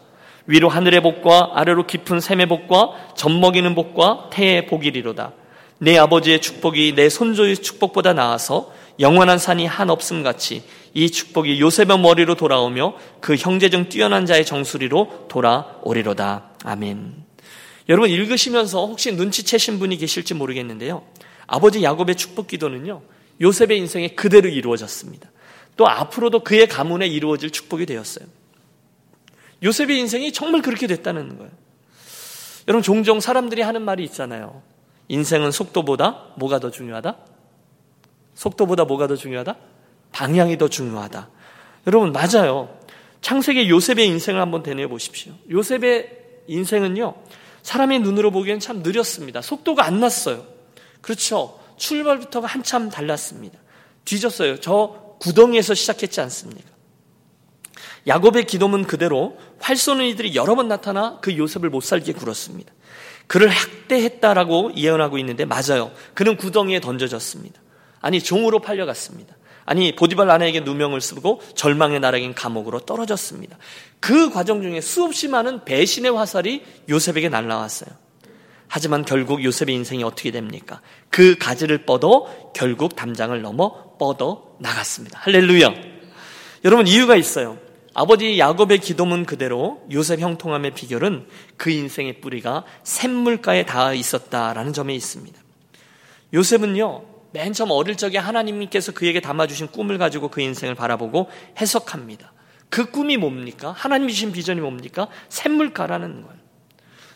위로 0.47 0.67
하늘의 0.69 1.01
복과 1.01 1.51
아래로 1.55 1.85
깊은 1.85 2.19
샘의 2.19 2.47
복과 2.47 3.13
젖먹이는 3.15 3.75
복과 3.75 4.29
태의 4.31 4.65
복이리로다. 4.65 5.33
내 5.79 5.97
아버지의 5.97 6.41
축복이 6.41 6.95
내 6.95 7.07
손조의 7.07 7.57
축복보다 7.57 8.13
나아서 8.13 8.71
영원한 8.99 9.37
산이 9.37 9.65
한 9.65 9.89
없음 9.89 10.23
같이 10.23 10.63
이 10.93 11.09
축복이 11.09 11.59
요셉의 11.59 11.99
머리로 11.99 12.35
돌아오며 12.35 12.95
그 13.21 13.35
형제 13.35 13.69
중 13.69 13.89
뛰어난 13.89 14.25
자의 14.25 14.45
정수리로 14.45 15.27
돌아오리로다. 15.29 16.51
아멘. 16.63 17.25
여러분 17.89 18.09
읽으시면서 18.09 18.85
혹시 18.85 19.11
눈치채신 19.13 19.79
분이 19.79 19.97
계실지 19.97 20.33
모르겠는데요. 20.33 21.03
아버지 21.47 21.83
야곱의 21.83 22.15
축복 22.15 22.47
기도는요. 22.47 23.01
요셉의 23.41 23.77
인생에 23.77 24.09
그대로 24.09 24.49
이루어졌습니다. 24.49 25.29
또 25.75 25.87
앞으로도 25.87 26.43
그의 26.43 26.67
가문에 26.67 27.07
이루어질 27.07 27.49
축복이 27.51 27.85
되었어요. 27.85 28.27
요셉의 29.63 29.97
인생이 29.99 30.31
정말 30.33 30.61
그렇게 30.61 30.87
됐다는 30.87 31.37
거예요. 31.37 31.51
여러분 32.67 32.83
종종 32.83 33.19
사람들이 33.19 33.61
하는 33.61 33.81
말이 33.81 34.03
있잖아요. 34.03 34.61
인생은 35.07 35.51
속도보다 35.51 36.33
뭐가 36.37 36.59
더 36.59 36.69
중요하다? 36.69 37.17
속도보다 38.35 38.85
뭐가 38.85 39.07
더 39.07 39.15
중요하다? 39.15 39.55
방향이 40.11 40.57
더 40.57 40.67
중요하다. 40.67 41.29
여러분, 41.87 42.11
맞아요. 42.11 42.77
창세기 43.21 43.69
요셉의 43.69 44.07
인생을 44.07 44.39
한번 44.39 44.63
되뇌어 44.63 44.87
보십시오. 44.87 45.33
요셉의 45.49 46.17
인생은요, 46.47 47.15
사람의 47.63 47.99
눈으로 47.99 48.31
보기엔 48.31 48.59
참 48.59 48.81
느렸습니다. 48.81 49.41
속도가 49.41 49.85
안 49.85 49.99
났어요. 49.99 50.45
그렇죠. 51.01 51.59
출발부터가 51.77 52.47
한참 52.47 52.89
달랐습니다. 52.89 53.59
뒤졌어요. 54.05 54.59
저 54.59 55.15
구덩이에서 55.19 55.73
시작했지 55.73 56.21
않습니까? 56.21 56.69
야곱의 58.07 58.45
기도문 58.45 58.85
그대로 58.85 59.37
활 59.59 59.75
쏘는 59.75 60.05
이들이 60.05 60.35
여러 60.35 60.55
번 60.55 60.67
나타나 60.67 61.19
그 61.21 61.37
요셉을 61.37 61.69
못 61.69 61.81
살게 61.83 62.13
굴었습니다. 62.13 62.71
그를 63.27 63.49
학대했다라고 63.49 64.75
예언하고 64.75 65.17
있는데 65.19 65.45
맞아요. 65.45 65.91
그는 66.13 66.37
구덩이에 66.37 66.79
던져졌습니다. 66.79 67.61
아니 68.01 68.21
종으로 68.21 68.59
팔려갔습니다. 68.59 69.35
아니 69.69 69.95
보디발 69.95 70.27
아내에게 70.31 70.61
누명을 70.61 70.99
쓰고 70.99 71.41
절망의 71.53 71.99
나라인 71.99 72.33
감옥으로 72.33 72.79
떨어졌습니다. 72.79 73.55
그 73.99 74.31
과정 74.31 74.63
중에 74.63 74.81
수없이 74.81 75.27
많은 75.27 75.63
배신의 75.63 76.11
화살이 76.11 76.63
요셉에게 76.89 77.29
날라왔어요. 77.29 77.91
하지만 78.67 79.05
결국 79.05 79.43
요셉의 79.43 79.75
인생이 79.75 80.03
어떻게 80.03 80.31
됩니까? 80.31 80.81
그 81.11 81.37
가지를 81.37 81.85
뻗어 81.85 82.51
결국 82.55 82.95
담장을 82.95 83.39
넘어 83.43 83.95
뻗어 83.99 84.55
나갔습니다. 84.59 85.19
할렐루야. 85.21 85.71
여러분 86.65 86.87
이유가 86.87 87.15
있어요. 87.15 87.59
아버지 87.93 88.39
야곱의 88.39 88.79
기도문 88.79 89.27
그대로 89.27 89.85
요셉 89.91 90.19
형통함의 90.19 90.71
비결은 90.71 91.27
그 91.57 91.69
인생의 91.69 92.21
뿌리가 92.21 92.63
샘물가에 92.83 93.67
닿아 93.67 93.93
있었다라는 93.93 94.73
점에 94.73 94.95
있습니다. 94.95 95.39
요셉은요, 96.33 97.18
맨 97.31 97.53
처음 97.53 97.71
어릴 97.71 97.95
적에 97.95 98.17
하나님께서 98.17 98.91
그에게 98.91 99.19
담아주신 99.19 99.67
꿈을 99.67 99.97
가지고 99.97 100.29
그 100.29 100.41
인생을 100.41 100.75
바라보고 100.75 101.29
해석합니다. 101.59 102.33
그 102.69 102.91
꿈이 102.91 103.17
뭡니까? 103.17 103.73
하나님이 103.75 104.13
주신 104.13 104.31
비전이 104.31 104.61
뭡니까? 104.61 105.07
샘물가라는 105.29 106.23
거예요. 106.23 106.39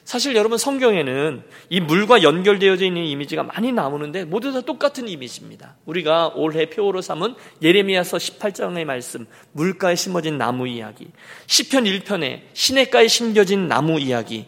사실 0.05 0.35
여러분 0.35 0.57
성경에는 0.57 1.43
이 1.69 1.79
물과 1.79 2.23
연결되어져 2.23 2.85
있는 2.85 3.05
이미지가 3.05 3.43
많이 3.43 3.71
나오는데 3.71 4.25
모두 4.25 4.51
다 4.51 4.59
똑같은 4.59 5.07
이미지입니다. 5.07 5.77
우리가 5.85 6.33
올해 6.35 6.69
표어로 6.69 7.01
삼은 7.01 7.35
예레미야서 7.61 8.17
18장의 8.17 8.83
말씀, 8.83 9.25
물가에 9.53 9.95
심어진 9.95 10.37
나무 10.37 10.67
이야기, 10.67 11.07
시편 11.47 11.85
1편에 11.85 12.41
시냇가에 12.51 13.07
심겨진 13.07 13.69
나무 13.69 13.97
이야기, 13.97 14.47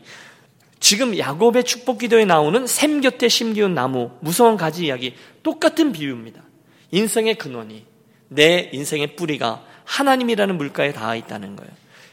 지금 0.85 1.17
야곱의 1.17 1.63
축복 1.63 1.97
기도에 1.97 2.25
나오는 2.25 2.67
샘 2.67 3.01
곁에 3.01 3.27
심기운 3.27 3.73
나무, 3.73 4.11
무서운 4.19 4.55
가지 4.55 4.85
이야기 4.85 5.15
똑같은 5.41 5.91
비유입니다. 5.91 6.43
인생의 6.91 7.39
근원이 7.39 7.83
내 8.27 8.69
인생의 8.71 9.15
뿌리가 9.15 9.65
하나님이라는 9.83 10.55
물가에 10.59 10.93
닿아 10.93 11.15
있다는 11.15 11.55
거예요. 11.55 11.71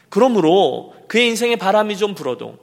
그러므로 0.09 0.95
그의 1.07 1.27
인생에 1.27 1.55
바람이 1.55 1.97
좀 1.97 2.15
불어도 2.15 2.57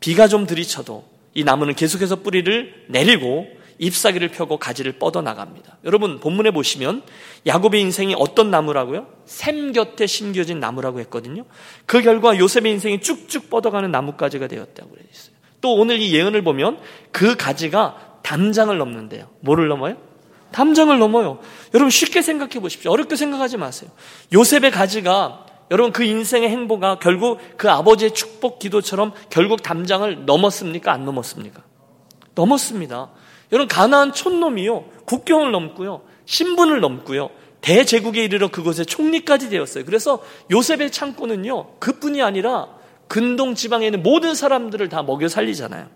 비가 0.00 0.26
좀 0.26 0.46
들이쳐도 0.46 1.04
이 1.34 1.44
나무는 1.44 1.74
계속해서 1.74 2.22
뿌리를 2.22 2.86
내리고 2.88 3.46
잎사귀를 3.84 4.28
펴고 4.28 4.58
가지를 4.58 4.92
뻗어 4.92 5.20
나갑니다. 5.20 5.78
여러분 5.84 6.20
본문에 6.20 6.50
보시면 6.50 7.02
야곱의 7.46 7.80
인생이 7.80 8.14
어떤 8.18 8.50
나무라고요? 8.50 9.06
샘 9.26 9.72
곁에 9.72 10.06
심겨진 10.06 10.60
나무라고 10.60 11.00
했거든요. 11.00 11.44
그 11.86 12.00
결과 12.02 12.38
요셉의 12.38 12.72
인생이 12.72 13.00
쭉쭉 13.00 13.50
뻗어가는 13.50 13.90
나뭇가지가 13.90 14.48
되었다고 14.48 14.90
그래 14.90 15.02
있어요. 15.12 15.34
또 15.60 15.74
오늘 15.74 16.00
이 16.00 16.14
예언을 16.14 16.42
보면 16.42 16.78
그 17.10 17.36
가지가 17.36 18.18
담장을 18.22 18.76
넘는데요. 18.76 19.28
뭐를 19.40 19.68
넘어요? 19.68 19.96
담장을 20.52 20.96
넘어요. 20.98 21.40
여러분 21.74 21.90
쉽게 21.90 22.22
생각해 22.22 22.60
보십시오. 22.60 22.92
어렵게 22.92 23.16
생각하지 23.16 23.56
마세요. 23.56 23.90
요셉의 24.32 24.70
가지가 24.70 25.46
여러분 25.70 25.92
그 25.92 26.04
인생의 26.04 26.48
행보가 26.48 26.98
결국 27.00 27.40
그 27.56 27.70
아버지의 27.70 28.12
축복 28.12 28.58
기도처럼 28.58 29.12
결국 29.30 29.62
담장을 29.62 30.26
넘었습니까? 30.26 30.92
안 30.92 31.04
넘었습니까? 31.04 31.62
넘었습니다. 32.34 33.10
여러분 33.52 33.68
가나안 33.68 34.12
촌놈이요 34.12 34.84
국경을 35.04 35.52
넘고요 35.52 36.02
신분을 36.24 36.80
넘고요 36.80 37.30
대제국에 37.60 38.24
이르러 38.24 38.48
그곳에 38.48 38.84
총리까지 38.84 39.48
되었어요. 39.48 39.84
그래서 39.86 40.22
요셉의 40.50 40.92
창고는요 40.92 41.78
그뿐이 41.78 42.22
아니라 42.22 42.68
근동 43.08 43.54
지방에 43.54 43.86
있는 43.86 44.02
모든 44.02 44.34
사람들을 44.34 44.88
다 44.88 45.02
먹여 45.02 45.28
살리잖아요. 45.28 45.88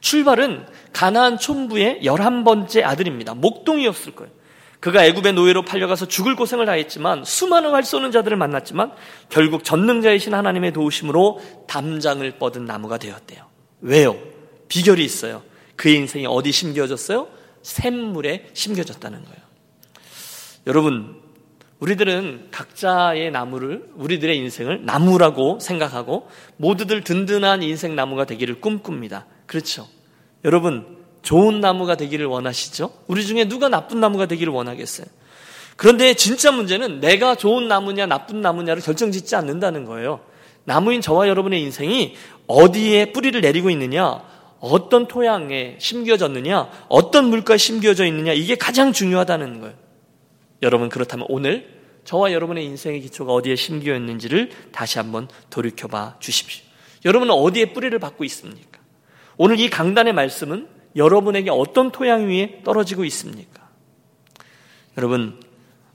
출발은 0.00 0.66
가나안 0.92 1.38
촌부의 1.38 2.00
열한 2.04 2.44
번째 2.44 2.82
아들입니다. 2.82 3.34
목동이었을 3.34 4.14
거예요. 4.14 4.32
그가 4.80 5.04
애굽의 5.04 5.32
노예로 5.32 5.64
팔려가서 5.64 6.06
죽을 6.06 6.36
고생을 6.36 6.66
다했지만 6.66 7.24
수많은 7.24 7.70
활 7.70 7.82
쏘는 7.82 8.10
자들을 8.12 8.36
만났지만 8.36 8.92
결국 9.28 9.64
전능자이신 9.64 10.34
하나님의 10.34 10.72
도우심으로 10.72 11.40
담장을 11.66 12.28
뻗은 12.38 12.66
나무가 12.66 12.98
되었대요. 12.98 13.44
왜요? 13.80 14.16
비결이 14.68 15.04
있어요. 15.04 15.42
그의 15.76 15.96
인생이 15.96 16.26
어디 16.26 16.52
심겨졌어요? 16.52 17.28
샘물에 17.62 18.48
심겨졌다는 18.52 19.24
거예요. 19.24 19.38
여러분, 20.66 21.20
우리들은 21.78 22.48
각자의 22.50 23.30
나무를, 23.30 23.90
우리들의 23.96 24.36
인생을 24.38 24.84
나무라고 24.84 25.60
생각하고 25.60 26.28
모두들 26.56 27.04
든든한 27.04 27.62
인생 27.62 27.94
나무가 27.94 28.24
되기를 28.24 28.60
꿈꿉니다. 28.60 29.26
그렇죠. 29.46 29.86
여러분, 30.44 30.96
좋은 31.22 31.60
나무가 31.60 31.96
되기를 31.96 32.26
원하시죠? 32.26 32.92
우리 33.08 33.26
중에 33.26 33.46
누가 33.46 33.68
나쁜 33.68 34.00
나무가 34.00 34.26
되기를 34.26 34.52
원하겠어요? 34.52 35.06
그런데 35.76 36.14
진짜 36.14 36.50
문제는 36.50 37.00
내가 37.00 37.34
좋은 37.34 37.68
나무냐 37.68 38.06
나쁜 38.06 38.40
나무냐를 38.40 38.80
결정짓지 38.80 39.36
않는다는 39.36 39.84
거예요. 39.84 40.20
나무인 40.64 41.00
저와 41.00 41.28
여러분의 41.28 41.60
인생이 41.62 42.14
어디에 42.46 43.12
뿌리를 43.12 43.38
내리고 43.40 43.70
있느냐, 43.70 44.22
어떤 44.60 45.06
토양에 45.06 45.76
심겨졌느냐, 45.78 46.86
어떤 46.88 47.26
물가에 47.26 47.56
심겨져 47.56 48.06
있느냐, 48.06 48.32
이게 48.32 48.54
가장 48.54 48.92
중요하다는 48.92 49.60
거예요. 49.60 49.74
여러분, 50.62 50.88
그렇다면 50.88 51.26
오늘 51.28 51.76
저와 52.04 52.32
여러분의 52.32 52.64
인생의 52.64 53.00
기초가 53.00 53.32
어디에 53.32 53.56
심겨 53.56 53.94
있는지를 53.94 54.50
다시 54.72 54.98
한번 54.98 55.28
돌이켜 55.50 55.88
봐 55.88 56.16
주십시오. 56.20 56.64
여러분은 57.04 57.34
어디에 57.34 57.72
뿌리를 57.72 57.96
받고 57.98 58.24
있습니까? 58.24 58.80
오늘 59.36 59.60
이 59.60 59.68
강단의 59.68 60.12
말씀은 60.12 60.68
여러분에게 60.94 61.50
어떤 61.50 61.92
토양 61.92 62.28
위에 62.28 62.62
떨어지고 62.64 63.04
있습니까? 63.04 63.68
여러분, 64.96 65.38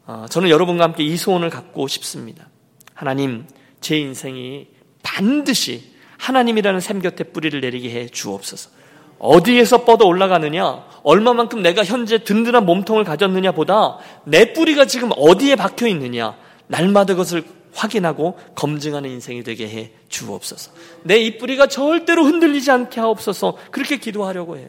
어, 0.06 0.25
저는 0.30 0.50
여러분과 0.50 0.84
함께 0.84 1.03
이 1.03 1.18
소원을 1.18 1.50
갖고 1.50 1.88
싶습니다. 1.88 2.50
하나님, 2.94 3.48
제 3.80 3.98
인생이 3.98 4.68
반드시 5.01 5.90
하나님이라는 6.22 6.80
샘 6.80 7.01
곁에 7.01 7.24
뿌리를 7.24 7.60
내리게 7.60 7.90
해 7.90 8.08
주옵소서. 8.08 8.70
어디에서 9.18 9.86
뻗어 9.86 10.06
올라가느냐, 10.06 10.86
얼마만큼 11.04 11.62
내가 11.62 11.84
현재 11.84 12.24
든든한 12.24 12.66
몸통을 12.66 13.04
가졌느냐 13.04 13.51
보다 13.51 13.98
내 14.24 14.54
뿌리가 14.54 14.86
지금 14.86 15.10
어디에 15.16 15.56
박혀 15.56 15.88
있느냐, 15.88 16.36
날마다 16.68 17.13
그것을 17.13 17.44
확인하고 17.74 18.38
검증하는 18.56 19.10
인생이 19.10 19.44
되게 19.44 19.68
해 19.68 19.92
주옵소서. 20.10 20.72
내 21.04 21.18
이 21.22 21.38
뿌리가 21.38 21.68
절대로 21.68 22.24
흔들리지 22.24 22.70
않게 22.70 23.00
하옵소서. 23.00 23.58
그렇게 23.72 23.98
기도하려고 23.98 24.58
해요. 24.58 24.68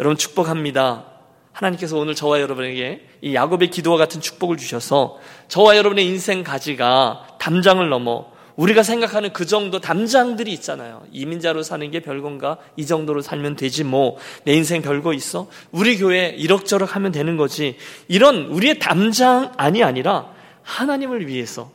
여러분 0.00 0.16
축복합니다. 0.16 1.06
하나님께서 1.52 1.98
오늘 1.98 2.14
저와 2.14 2.40
여러분에게 2.40 3.06
이 3.20 3.34
야곱의 3.34 3.70
기도와 3.70 3.96
같은 3.96 4.20
축복을 4.20 4.56
주셔서 4.56 5.18
저와 5.48 5.76
여러분의 5.76 6.06
인생 6.06 6.42
가지가 6.42 7.36
담장을 7.38 7.86
넘어 7.88 8.33
우리가 8.56 8.82
생각하는 8.82 9.32
그 9.32 9.46
정도 9.46 9.80
담장들이 9.80 10.52
있잖아요. 10.54 11.04
이민자로 11.12 11.62
사는 11.62 11.90
게 11.90 12.00
별건가? 12.00 12.58
이 12.76 12.86
정도로 12.86 13.20
살면 13.20 13.56
되지 13.56 13.84
뭐. 13.84 14.16
내 14.44 14.54
인생 14.54 14.80
별거 14.80 15.12
있어? 15.12 15.48
우리 15.72 15.98
교회 15.98 16.28
이럭저럭 16.28 16.94
하면 16.94 17.10
되는 17.10 17.36
거지. 17.36 17.76
이런 18.06 18.46
우리의 18.46 18.78
담장 18.78 19.52
안이 19.56 19.82
아니라 19.82 20.32
하나님을 20.62 21.26
위해서 21.26 21.72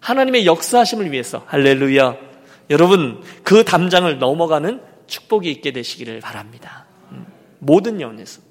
하나님의 0.00 0.46
역사하심을 0.46 1.10
위해서 1.10 1.44
할렐루야. 1.46 2.16
여러분 2.70 3.22
그 3.42 3.64
담장을 3.64 4.18
넘어가는 4.18 4.82
축복이 5.06 5.50
있게 5.50 5.72
되시기를 5.72 6.20
바랍니다. 6.20 6.86
음, 7.10 7.26
모든 7.58 7.96
면에서. 7.96 8.42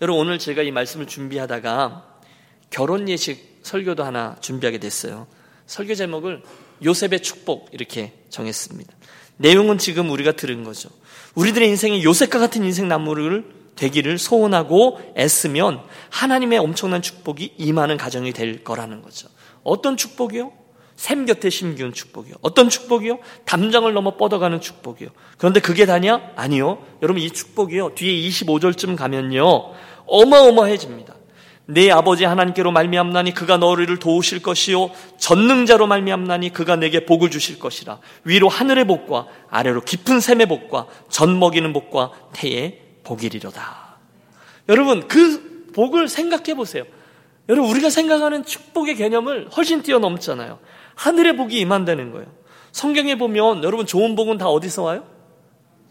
여러분 0.00 0.22
오늘 0.22 0.38
제가 0.38 0.62
이 0.62 0.70
말씀을 0.70 1.06
준비하다가 1.06 2.14
결혼 2.70 3.08
예식 3.08 3.60
설교도 3.62 4.04
하나 4.04 4.36
준비하게 4.40 4.78
됐어요. 4.78 5.26
설교 5.66 5.94
제목을 5.94 6.42
요셉의 6.84 7.20
축복 7.22 7.68
이렇게 7.72 8.12
정했습니다. 8.30 8.92
내용은 9.36 9.78
지금 9.78 10.10
우리가 10.10 10.32
들은 10.32 10.64
거죠. 10.64 10.90
우리들의 11.34 11.68
인생이 11.68 12.04
요셉과 12.04 12.38
같은 12.38 12.64
인생 12.64 12.88
나무를 12.88 13.44
되기를 13.76 14.18
소원하고 14.18 15.00
애쓰면 15.16 15.80
하나님의 16.10 16.58
엄청난 16.58 17.02
축복이 17.02 17.54
임하는 17.58 17.96
가정이 17.96 18.32
될 18.32 18.62
거라는 18.62 19.02
거죠. 19.02 19.28
어떤 19.62 19.96
축복이요? 19.96 20.52
샘 20.96 21.26
곁에 21.26 21.50
심기운 21.50 21.92
축복이요. 21.92 22.36
어떤 22.40 22.68
축복이요? 22.68 23.18
담장을 23.46 23.92
넘어 23.92 24.16
뻗어가는 24.16 24.60
축복이요. 24.60 25.08
그런데 25.38 25.60
그게 25.60 25.86
다냐? 25.86 26.32
아니요. 26.36 26.84
여러분 27.02 27.20
이 27.20 27.30
축복이요. 27.30 27.94
뒤에 27.96 28.28
25절쯤 28.28 28.96
가면요. 28.96 29.72
어마어마해집니다. 30.06 31.13
내 31.66 31.90
아버지 31.90 32.24
하나님께로 32.24 32.72
말미암나니 32.72 33.32
그가 33.32 33.56
너를 33.56 33.98
도우실 33.98 34.42
것이요 34.42 34.90
전능자로 35.18 35.86
말미암나니 35.86 36.52
그가 36.52 36.76
내게 36.76 37.06
복을 37.06 37.30
주실 37.30 37.58
것이라 37.58 38.00
위로 38.24 38.48
하늘의 38.48 38.86
복과 38.86 39.26
아래로 39.48 39.82
깊은 39.82 40.20
샘의 40.20 40.46
복과 40.46 40.86
전 41.08 41.38
먹이는 41.38 41.72
복과 41.72 42.12
태의 42.32 42.80
복이리로다. 43.02 43.96
여러분 44.68 45.08
그 45.08 45.72
복을 45.74 46.08
생각해 46.08 46.54
보세요. 46.54 46.84
여러분 47.48 47.70
우리가 47.70 47.90
생각하는 47.90 48.44
축복의 48.44 48.96
개념을 48.96 49.48
훨씬 49.56 49.82
뛰어넘잖아요. 49.82 50.58
하늘의 50.94 51.36
복이 51.36 51.58
임한다는 51.60 52.12
거예요. 52.12 52.26
성경에 52.72 53.16
보면 53.16 53.64
여러분 53.64 53.86
좋은 53.86 54.16
복은 54.16 54.38
다 54.38 54.48
어디서 54.48 54.82
와요? 54.82 55.04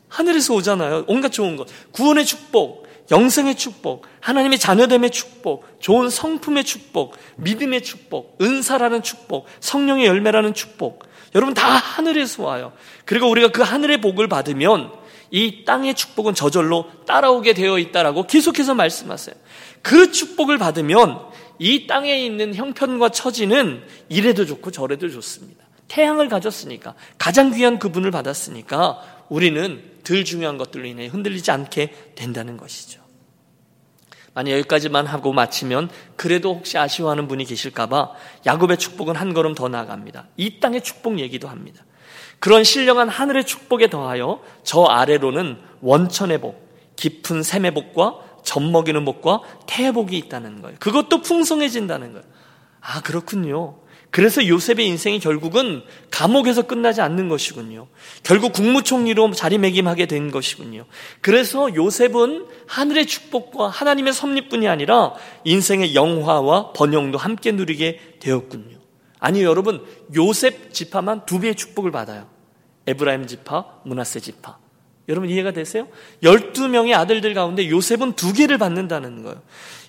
하늘에서 0.08 0.54
오잖아요. 0.54 1.06
온갖 1.08 1.32
좋은 1.32 1.56
것. 1.56 1.68
구원의 1.92 2.26
축복, 2.26 2.86
영생의 3.12 3.56
축복, 3.56 4.08
하나님의 4.22 4.60
자녀됨의 4.60 5.12
축복, 5.12 5.80
좋은 5.80 6.10
성품의 6.10 6.64
축복, 6.64 7.18
믿음의 7.38 7.84
축복, 7.84 8.38
은사라는 8.42 9.04
축복, 9.04 9.48
성령의 9.60 10.06
열매라는 10.06 10.54
축복. 10.54 11.06
여러분 11.36 11.54
다 11.54 11.68
하늘에서 11.68 12.44
와요. 12.44 12.74
그리고 13.06 13.30
우리가 13.30 13.52
그 13.52 13.62
하늘의 13.62 14.02
복을 14.02 14.28
받으면 14.28 14.92
이 15.32 15.66
땅의 15.66 15.96
축복은 15.96 16.36
저절로 16.36 16.86
따라오게 17.08 17.54
되어 17.54 17.80
있다라고 17.80 18.28
계속해서 18.28 18.76
말씀하세요. 18.76 19.36
그 19.82 20.12
축복을 20.12 20.58
받으면 20.58 21.20
이 21.60 21.88
땅에 21.88 22.24
있는 22.24 22.54
형편과 22.54 23.10
처지는 23.10 23.84
이래도 24.10 24.46
좋고 24.46 24.72
저래도 24.72 25.10
좋습니다. 25.10 25.63
태양을 25.88 26.30
가졌으니까 26.30 26.96
가장 27.18 27.52
귀한 27.52 27.80
그분을 27.80 28.12
받았으니까 28.12 29.26
우리는 29.30 29.84
덜 30.04 30.26
중요한 30.26 30.58
것들로 30.58 30.86
인해 30.86 31.08
흔들리지 31.08 31.52
않게 31.52 32.14
된다는 32.16 32.58
것이죠. 32.58 33.02
만약 34.34 34.52
여기까지만 34.54 35.06
하고 35.06 35.32
마치면 35.32 35.90
그래도 36.16 36.56
혹시 36.56 36.78
아쉬워하는 36.78 37.28
분이 37.28 37.46
계실까봐 37.46 38.12
야곱의 38.46 38.78
축복은 38.78 39.16
한 39.16 39.34
걸음 39.34 39.54
더 39.54 39.68
나아갑니다. 39.70 40.28
이 40.38 40.60
땅의 40.60 40.82
축복 40.82 41.20
얘기도 41.20 41.48
합니다. 41.48 41.84
그런 42.40 42.64
신령한 42.64 43.10
하늘의 43.10 43.46
축복에 43.46 43.90
더하여 43.90 44.42
저 44.64 44.84
아래로는 44.84 45.62
원천의 45.82 46.42
복, 46.42 46.68
깊은 46.96 47.44
샘의 47.44 47.74
복과 47.74 48.20
젖먹이는 48.44 49.06
복과 49.06 49.42
태복이 49.68 50.18
있다는 50.18 50.62
거예요. 50.62 50.78
그것도 50.80 51.22
풍성해진다는 51.22 52.12
거예요. 52.14 52.26
아, 52.82 53.02
그렇군요. 53.02 53.78
그래서 54.14 54.48
요셉의 54.48 54.86
인생이 54.86 55.20
결국은 55.20 55.82
감옥에서 56.12 56.62
끝나지 56.62 57.02
않는 57.02 57.30
것이군요. 57.30 57.88
결국 58.22 58.54
국무총리로 58.54 59.32
자리매김하게 59.32 60.06
된 60.06 60.30
것이군요. 60.30 60.86
그래서 61.20 61.74
요셉은 61.74 62.46
하늘의 62.68 63.08
축복과 63.08 63.70
하나님의 63.70 64.14
섭리뿐이 64.14 64.68
아니라 64.68 65.16
인생의 65.46 65.96
영화와 65.96 66.74
번영도 66.74 67.18
함께 67.18 67.54
누리게 67.54 68.18
되었군요. 68.20 68.78
아니 69.18 69.42
여러분 69.42 69.84
요셉 70.16 70.72
지파만 70.76 71.26
두 71.26 71.40
배의 71.40 71.56
축복을 71.56 71.90
받아요. 71.90 72.28
에브라임 72.86 73.26
지파, 73.26 73.80
문하세 73.84 74.20
지파. 74.20 74.60
여러분 75.10 75.28
이해가 75.28 75.54
되세요? 75.54 75.88
12명의 76.22 76.94
아들들 76.94 77.34
가운데 77.34 77.68
요셉은 77.68 78.14
두 78.14 78.32
개를 78.32 78.60
받는다는 78.60 79.24
거예요. 79.24 79.42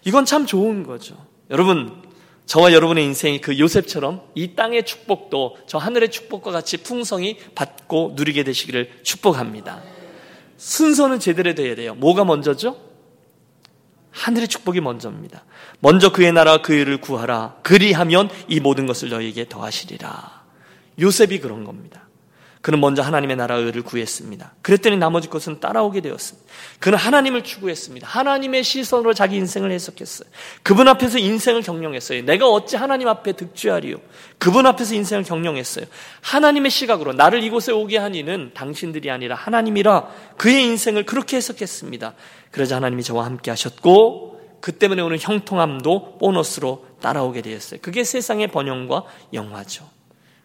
이건 0.07 0.25
참 0.25 0.47
좋은 0.47 0.83
거죠. 0.83 1.15
여러분 1.51 2.04
저와 2.47 2.73
여러분의 2.73 3.05
인생이 3.05 3.41
그 3.41 3.59
요셉처럼 3.59 4.23
이 4.35 4.55
땅의 4.55 4.85
축복도 4.85 5.57
저 5.67 5.79
하늘의 5.79 6.11
축복과 6.11 6.51
같이 6.51 6.77
풍성히 6.79 7.39
받고 7.55 8.13
누리게 8.17 8.45
되시기를 8.45 8.91
축복합니다. 9.03 9.83
순서는 10.57 11.21
제대로 11.21 11.55
돼야 11.55 11.75
돼요. 11.75 11.95
뭐가 11.95 12.25
먼저죠? 12.25 12.77
하늘의 14.11 14.49
축복이 14.49 14.81
먼저입니다. 14.81 15.45
먼저 15.81 16.13
그의 16.13 16.33
나라 16.33 16.63
그 16.63 16.73
일을 16.73 16.99
구하라. 17.01 17.57
그리하면 17.63 18.31
이 18.49 18.61
모든 18.61 18.87
것을 18.87 19.09
너에게 19.09 19.49
더하시리라. 19.49 20.45
요셉이 21.01 21.41
그런 21.41 21.65
겁니다. 21.65 22.04
그는 22.65 22.81
먼저 22.81 23.03
하나님의 23.03 23.37
나라의 23.37 23.63
의를 23.67 23.83
구했습니다. 23.83 24.55
그랬더니 24.63 24.97
나머지 24.97 25.29
것은 25.29 25.61
따라오게 25.61 26.01
되었습니다. 26.01 26.49
그는 26.79 26.97
하나님을 26.97 27.45
추구했습니다. 27.45 28.07
하나님의 28.09 28.65
시선으로 28.65 29.13
자기 29.13 29.37
인생을 29.37 29.71
해석했어요. 29.71 30.27
그분 30.63 30.89
앞에서 30.89 31.19
인생을 31.19 31.61
경영했어요. 31.61 32.25
내가 32.25 32.49
어찌 32.49 32.77
하나님 32.77 33.07
앞에 33.09 33.33
득취하리요? 33.33 33.99
그분 34.39 34.65
앞에서 34.65 34.95
인생을 34.95 35.25
경영했어요. 35.25 35.85
하나님의 36.23 36.71
시각으로 36.71 37.13
나를 37.13 37.43
이곳에 37.43 37.71
오게 37.71 37.99
한 37.99 38.15
이는 38.15 38.51
당신들이 38.55 39.11
아니라 39.11 39.35
하나님이라 39.37 40.09
그의 40.39 40.63
인생을 40.63 41.05
그렇게 41.05 41.37
해석했습니다. 41.37 42.15
그러자 42.51 42.77
하나님이 42.77 43.03
저와 43.03 43.27
함께 43.27 43.51
하셨고 43.51 44.41
그 44.63 44.73
때문에 44.73 45.03
오는 45.03 45.19
형통함도 45.21 46.17
보너스로 46.17 46.87
따라오게 47.03 47.43
되었어요. 47.43 47.81
그게 47.83 48.05
세상의 48.05 48.47
번영과 48.47 49.05
영화죠. 49.35 49.85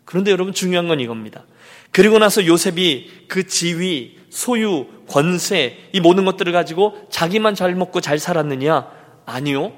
그런데 0.10 0.32
여러분 0.32 0.56
중요한 0.56 0.88
건 0.88 1.00
이겁니다. 1.00 1.46
그리고 1.92 2.18
나서 2.18 2.44
요셉이 2.44 3.26
그 3.28 3.46
지위, 3.46 4.18
소유, 4.32 4.88
권세, 5.08 5.78
이 5.94 6.00
모든 6.00 6.26
것들을 6.26 6.52
가지고 6.52 7.06
자기만 7.12 7.54
잘 7.54 7.76
먹고 7.76 8.02
잘 8.02 8.18
살았느냐? 8.18 8.88
아니요. 9.28 9.72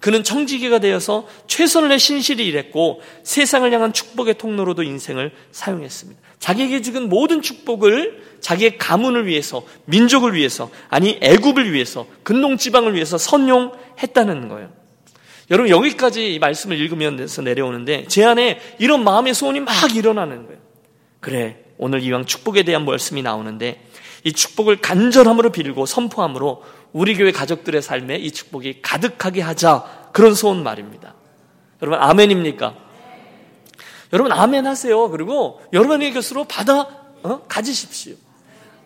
그는 0.00 0.24
청지기가 0.24 0.80
되어서 0.80 1.28
최선을 1.46 1.90
내 1.90 1.98
신실히 1.98 2.48
일했고 2.48 3.00
세상을 3.22 3.72
향한 3.72 3.92
축복의 3.92 4.38
통로로도 4.38 4.82
인생을 4.82 5.30
사용했습니다. 5.52 6.20
자기에게 6.40 6.82
주은 6.82 7.08
모든 7.08 7.40
축복을 7.40 8.24
자기의 8.40 8.76
가문을 8.76 9.28
위해서, 9.28 9.62
민족을 9.84 10.34
위해서, 10.34 10.68
아니 10.88 11.16
애굽을 11.22 11.72
위해서, 11.72 12.08
근동 12.24 12.56
지방을 12.56 12.96
위해서 12.96 13.18
선용했다는 13.18 14.48
거예요. 14.48 14.79
여러분 15.50 15.68
여기까지 15.68 16.34
이 16.34 16.38
말씀을 16.38 16.78
읽으면서 16.78 17.42
내려오는데 17.42 18.06
제 18.06 18.24
안에 18.24 18.60
이런 18.78 19.02
마음의 19.02 19.34
소원이 19.34 19.60
막 19.60 19.74
일어나는 19.94 20.46
거예요. 20.46 20.60
그래 21.18 21.58
오늘 21.76 22.02
이왕 22.02 22.24
축복에 22.26 22.62
대한 22.62 22.84
말씀이 22.84 23.22
나오는데 23.22 23.84
이 24.22 24.32
축복을 24.32 24.80
간절함으로 24.80 25.50
빌고 25.50 25.86
선포함으로 25.86 26.62
우리 26.92 27.16
교회 27.16 27.32
가족들의 27.32 27.82
삶에 27.82 28.16
이 28.16 28.30
축복이 28.30 28.82
가득하게 28.82 29.40
하자 29.40 30.10
그런 30.12 30.34
소원 30.34 30.62
말입니다. 30.62 31.14
여러분 31.82 32.00
아멘입니까? 32.00 32.76
여러분 34.12 34.32
아멘 34.32 34.66
하세요. 34.66 35.08
그리고 35.10 35.60
여러분의 35.72 36.12
것으로 36.12 36.44
받아 36.44 36.86
어? 37.22 37.42
가지십시오. 37.48 38.14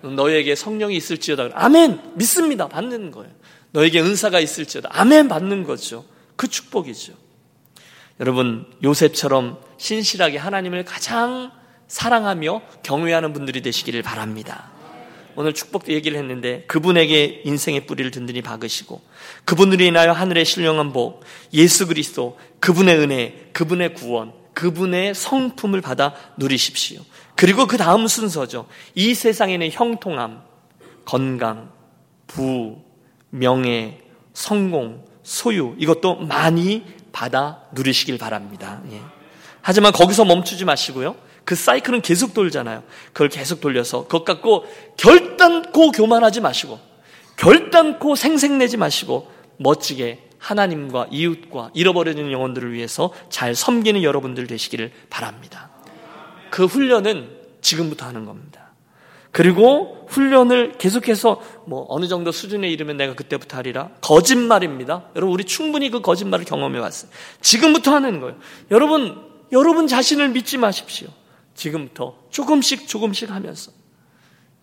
너에게 0.03 0.55
성령이 0.55 0.97
있을지어다. 0.97 1.51
아멘 1.55 2.13
믿습니다. 2.15 2.69
받는 2.69 3.11
거예요. 3.11 3.31
너에게 3.73 4.01
은사가 4.01 4.41
있을지어다. 4.41 4.91
아멘 4.93 5.29
받는 5.29 5.65
거죠. 5.65 6.05
그 6.37 6.49
축복이죠. 6.49 7.15
여러분 8.21 8.67
요셉처럼 8.83 9.59
신실하게 9.77 10.39
하나님을 10.39 10.85
가장 10.85 11.51
사랑하며 11.89 12.63
경외하는 12.83 13.33
분들이 13.33 13.61
되시기를 13.63 14.03
바랍니다. 14.03 14.71
오늘 15.37 15.53
축복 15.53 15.89
얘기를 15.89 16.17
했는데 16.19 16.65
그분에게 16.69 17.43
인생의 17.45 17.87
뿌리를 17.87 18.09
든든히 18.11 18.41
박으시고 18.41 19.03
그분으로 19.45 19.83
인하여 19.83 20.13
하늘의 20.13 20.45
신령한 20.45 20.93
복, 20.93 21.25
예수 21.53 21.87
그리스도, 21.89 22.39
그분의 22.61 22.99
은혜, 22.99 23.49
그분의 23.53 23.95
구원, 23.95 24.33
그분의 24.55 25.15
성품을 25.15 25.81
받아 25.81 26.15
누리십시오. 26.37 27.01
그리고 27.35 27.67
그 27.67 27.77
다음 27.77 28.07
순서죠. 28.07 28.67
이 28.95 29.15
세상에는 29.15 29.71
형통함, 29.73 30.43
건강, 31.05 31.73
부, 32.29 32.79
명예, 33.31 34.01
성공, 34.33 35.05
소유 35.25 35.75
이것도 35.79 36.17
많이 36.17 36.85
받아 37.11 37.63
누리시길 37.73 38.19
바랍니다. 38.19 38.81
예. 38.93 39.01
하지만 39.61 39.93
거기서 39.93 40.25
멈추지 40.25 40.65
마시고요. 40.65 41.17
그 41.45 41.55
사이클은 41.55 42.03
계속 42.03 42.35
돌잖아요. 42.35 42.85
그걸 43.13 43.29
계속 43.29 43.61
돌려서 43.61 44.03
그것 44.05 44.25
갖고 44.25 44.65
결단코 44.97 45.91
교만하지 45.91 46.41
마시고 46.41 46.79
결단코 47.37 48.15
생색내지 48.15 48.77
마시고 48.77 49.31
멋지게 49.57 50.29
하나님과 50.39 51.09
이웃과 51.11 51.71
잃어버려진 51.73 52.31
영혼들을 52.31 52.73
위해서 52.73 53.11
잘 53.31 53.55
섬기는 53.55 54.03
여러분들 54.03 54.47
되시기를 54.47 54.93
바랍니다. 55.09 55.71
그 56.51 56.67
훈련은 56.67 57.31
지금부터 57.63 58.07
하는 58.07 58.27
겁니다. 58.27 58.64
그리고 59.35 60.07
훈련을 60.07 60.79
계속해서 60.79 61.43
뭐 61.67 61.87
어느 61.89 62.07
정도 62.07 62.31
수준에 62.31 62.69
이르면 62.69 62.97
내가 62.97 63.15
그때부터 63.15 63.57
하리라. 63.57 63.91
거짓말입니다. 64.01 65.11
여러분 65.17 65.35
우리 65.35 65.43
충분히 65.43 65.91
그 65.91 66.01
거짓말을 66.01 66.45
경험해 66.45 66.79
왔어요. 66.79 67.11
지금부터 67.41 67.93
하는 67.93 68.21
거예요. 68.21 68.39
여러분 68.71 69.21
여러분 69.51 69.89
자신을 69.89 70.29
믿지 70.29 70.57
마십시오. 70.57 71.09
지금부터 71.55 72.17
조금씩 72.31 72.87
조금씩 72.87 73.33
하면서. 73.33 73.73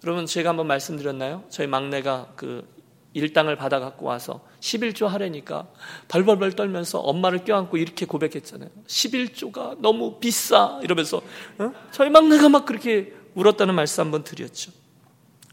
여러분 0.05 0.25
제가 0.25 0.51
한번 0.51 0.67
말씀드렸나요? 0.67 1.43
저희 1.49 1.67
막내가 1.67 2.29
그 2.37 2.65
일당을 3.13 3.57
받아 3.57 3.81
갖고 3.81 4.05
와서 4.05 4.39
11조 4.61 5.05
하려니까 5.07 5.67
벌벌벌 6.07 6.53
떨면서 6.53 6.99
엄마를 6.99 7.43
껴안고 7.43 7.75
이렇게 7.75 8.05
고백했잖아요. 8.05 8.69
11조가 8.87 9.81
너무 9.81 10.17
비싸 10.21 10.79
이러면서 10.81 11.17
어? 11.57 11.73
저희 11.91 12.09
막내가 12.09 12.47
막 12.47 12.65
그렇게 12.65 13.19
울었다는 13.35 13.75
말씀 13.75 14.05
한번 14.05 14.23
드렸죠. 14.23 14.71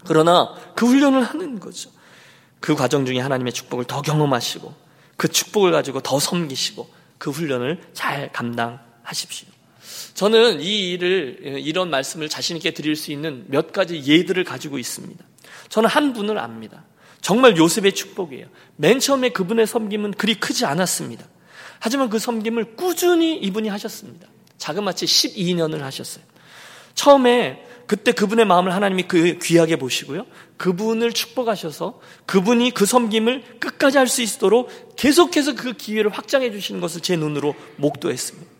그러나 0.04 0.54
그 0.74 0.86
훈련을 0.86 1.22
하는 1.22 1.60
거죠. 1.60 1.90
그 2.60 2.74
과정 2.74 3.06
중에 3.06 3.18
하나님의 3.20 3.52
축복을 3.52 3.84
더 3.84 4.02
경험하시고 4.02 4.74
그 5.16 5.28
축복을 5.28 5.72
가지고 5.72 6.00
더 6.00 6.18
섬기시고 6.18 6.88
그 7.18 7.30
훈련을 7.30 7.80
잘 7.92 8.32
감당하십시오. 8.32 9.48
저는 10.14 10.60
이 10.60 10.90
일을 10.90 11.60
이런 11.60 11.90
말씀을 11.90 12.28
자신 12.28 12.56
있게 12.56 12.72
드릴 12.72 12.96
수 12.96 13.12
있는 13.12 13.44
몇 13.48 13.72
가지 13.72 14.02
예들을 14.04 14.42
가지고 14.44 14.78
있습니다. 14.78 15.24
저는 15.68 15.88
한 15.88 16.12
분을 16.12 16.38
압니다. 16.38 16.84
정말 17.20 17.56
요셉의 17.56 17.94
축복이에요. 17.94 18.46
맨 18.76 19.00
처음에 19.00 19.30
그분의 19.30 19.66
섬김은 19.66 20.12
그리 20.12 20.34
크지 20.34 20.64
않았습니다. 20.66 21.26
하지만 21.80 22.08
그 22.10 22.18
섬김을 22.18 22.76
꾸준히 22.76 23.36
이분이 23.36 23.68
하셨습니다. 23.68 24.28
자그마치 24.56 25.06
12년을 25.06 25.80
하셨어요. 25.80 26.24
처음에 26.98 27.64
그때 27.86 28.10
그분의 28.10 28.44
마음을 28.44 28.74
하나님이 28.74 29.04
그 29.04 29.38
귀하게 29.40 29.76
보시고요. 29.76 30.26
그분을 30.56 31.12
축복하셔서 31.12 32.00
그분이 32.26 32.72
그 32.72 32.84
섬김을 32.86 33.60
끝까지 33.60 33.98
할 33.98 34.08
수 34.08 34.20
있도록 34.20 34.68
계속해서 34.96 35.54
그 35.54 35.74
기회를 35.74 36.10
확장해 36.10 36.50
주시는 36.50 36.80
것을 36.80 37.00
제 37.00 37.14
눈으로 37.16 37.54
목도했습니다. 37.76 38.50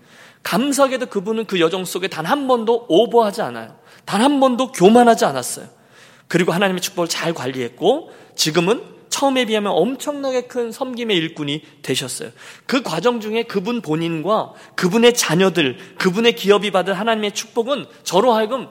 감사하게도 0.44 1.06
그분은 1.06 1.46
그 1.46 1.58
여정 1.58 1.84
속에 1.84 2.06
단 2.08 2.24
한 2.26 2.46
번도 2.46 2.86
오버하지 2.88 3.42
않아요. 3.42 3.76
단 4.04 4.22
한 4.22 4.38
번도 4.38 4.70
교만하지 4.72 5.24
않았어요. 5.24 5.66
그리고 6.28 6.52
하나님의 6.52 6.80
축복을 6.80 7.08
잘 7.08 7.34
관리했고 7.34 8.12
지금은 8.36 8.82
처음에 9.18 9.46
비하면 9.46 9.72
엄청나게 9.72 10.42
큰 10.42 10.70
섬김의 10.70 11.16
일꾼이 11.16 11.62
되셨어요. 11.82 12.30
그 12.66 12.82
과정 12.82 13.20
중에 13.20 13.42
그분 13.42 13.80
본인과 13.80 14.52
그분의 14.76 15.14
자녀들, 15.14 15.76
그분의 15.98 16.36
기업이 16.36 16.70
받은 16.70 16.94
하나님의 16.94 17.32
축복은 17.32 17.86
저로 18.04 18.32
하여금 18.32 18.68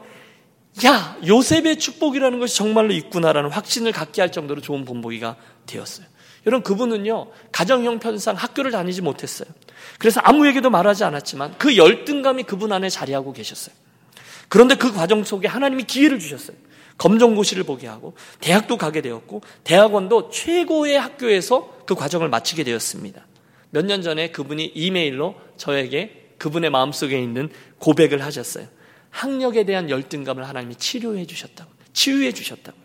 야, 0.85 1.17
요셉의 1.25 1.79
축복이라는 1.79 2.39
것이 2.39 2.55
정말로 2.55 2.93
있구나라는 2.93 3.49
확신을 3.49 3.91
갖게 3.91 4.21
할 4.21 4.31
정도로 4.31 4.61
좋은 4.61 4.85
본보기가 4.85 5.35
되었어요. 5.65 6.05
여러분, 6.45 6.63
그분은요, 6.63 7.27
가정 7.51 7.83
형편상 7.83 8.35
학교를 8.35 8.71
다니지 8.71 9.01
못했어요. 9.01 9.49
그래서 9.99 10.21
아무에게도 10.23 10.69
말하지 10.69 11.03
않았지만 11.03 11.55
그 11.57 11.75
열등감이 11.75 12.43
그분 12.43 12.71
안에 12.71 12.89
자리하고 12.89 13.33
계셨어요. 13.33 13.75
그런데 14.47 14.75
그 14.75 14.93
과정 14.93 15.25
속에 15.25 15.47
하나님이 15.47 15.83
기회를 15.83 16.19
주셨어요. 16.19 16.55
검정고시를 16.97 17.63
보게 17.63 17.87
하고 17.87 18.15
대학도 18.39 18.77
가게 18.77 19.01
되었고 19.01 19.41
대학원도 19.63 20.29
최고의 20.29 20.99
학교에서 20.99 21.77
그 21.85 21.95
과정을 21.95 22.29
마치게 22.29 22.63
되었습니다. 22.63 23.25
몇 23.69 23.85
년 23.85 24.01
전에 24.01 24.31
그분이 24.31 24.71
이메일로 24.75 25.35
저에게 25.57 26.31
그분의 26.37 26.69
마음속에 26.69 27.19
있는 27.21 27.49
고백을 27.79 28.23
하셨어요. 28.23 28.67
학력에 29.09 29.65
대한 29.65 29.89
열등감을 29.89 30.47
하나님이 30.47 30.75
치료해 30.75 31.25
주셨다고. 31.25 31.71
치유해 31.93 32.31
주셨다고. 32.31 32.77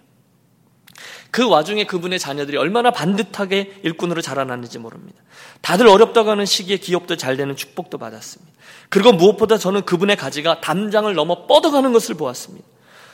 그 1.31 1.49
와중에 1.49 1.85
그분의 1.85 2.19
자녀들이 2.19 2.57
얼마나 2.59 2.91
반듯하게 2.91 3.81
일꾼으로 3.83 4.21
자라났는지 4.21 4.79
모릅니다. 4.79 5.19
다들 5.63 5.87
어렵다고 5.87 6.31
하는 6.31 6.45
시기에 6.45 6.77
기업도 6.77 7.17
잘 7.17 7.37
되는 7.37 7.57
축복도 7.57 7.97
받았습니다. 7.99 8.53
그리고 8.91 9.13
무엇보다 9.13 9.57
저는 9.57 9.83
그분의 9.83 10.17
가지가 10.17 10.61
담장을 10.61 11.13
넘어 11.15 11.47
뻗어가는 11.47 11.93
것을 11.93 12.15
보았습니다. 12.17 12.67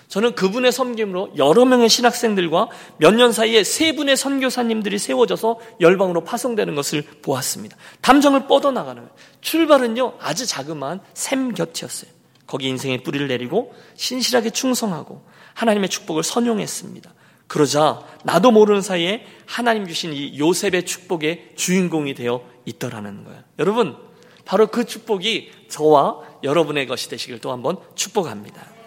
저는 0.08 0.34
그분의 0.34 0.72
섬김으로 0.72 1.32
여러 1.36 1.64
명의 1.66 1.88
신학생들과 1.88 2.68
몇 2.96 3.14
년 3.14 3.32
사이에 3.32 3.62
세 3.62 3.94
분의 3.94 4.16
선교사님들이 4.16 4.98
세워져서 4.98 5.58
열방으로 5.80 6.24
파송되는 6.24 6.74
것을 6.74 7.02
보았습니다. 7.22 7.76
담장을 8.00 8.46
뻗어나가는. 8.46 9.06
출발은요, 9.40 10.14
아주 10.18 10.46
자그마한 10.46 11.00
샘 11.14 11.52
곁이었어요. 11.52 12.10
거기 12.46 12.68
인생의 12.68 13.02
뿌리를 13.02 13.28
내리고 13.28 13.74
신실하게 13.96 14.50
충성하고 14.50 15.22
하나님의 15.54 15.90
축복을 15.90 16.22
선용했습니다. 16.22 17.12
그러자 17.46 18.02
나도 18.24 18.50
모르는 18.50 18.80
사이에 18.80 19.26
하나님 19.46 19.86
주신 19.86 20.12
이 20.12 20.38
요셉의 20.38 20.86
축복의 20.86 21.52
주인공이 21.56 22.14
되어 22.14 22.42
있더라는 22.64 23.24
거예요. 23.24 23.42
여러분, 23.58 23.96
바로 24.44 24.68
그 24.68 24.84
축복이 24.86 25.50
저와 25.68 26.20
여러분의 26.42 26.86
것이 26.86 27.10
되시길 27.10 27.40
또 27.40 27.52
한번 27.52 27.76
축복합니다. 27.94 28.77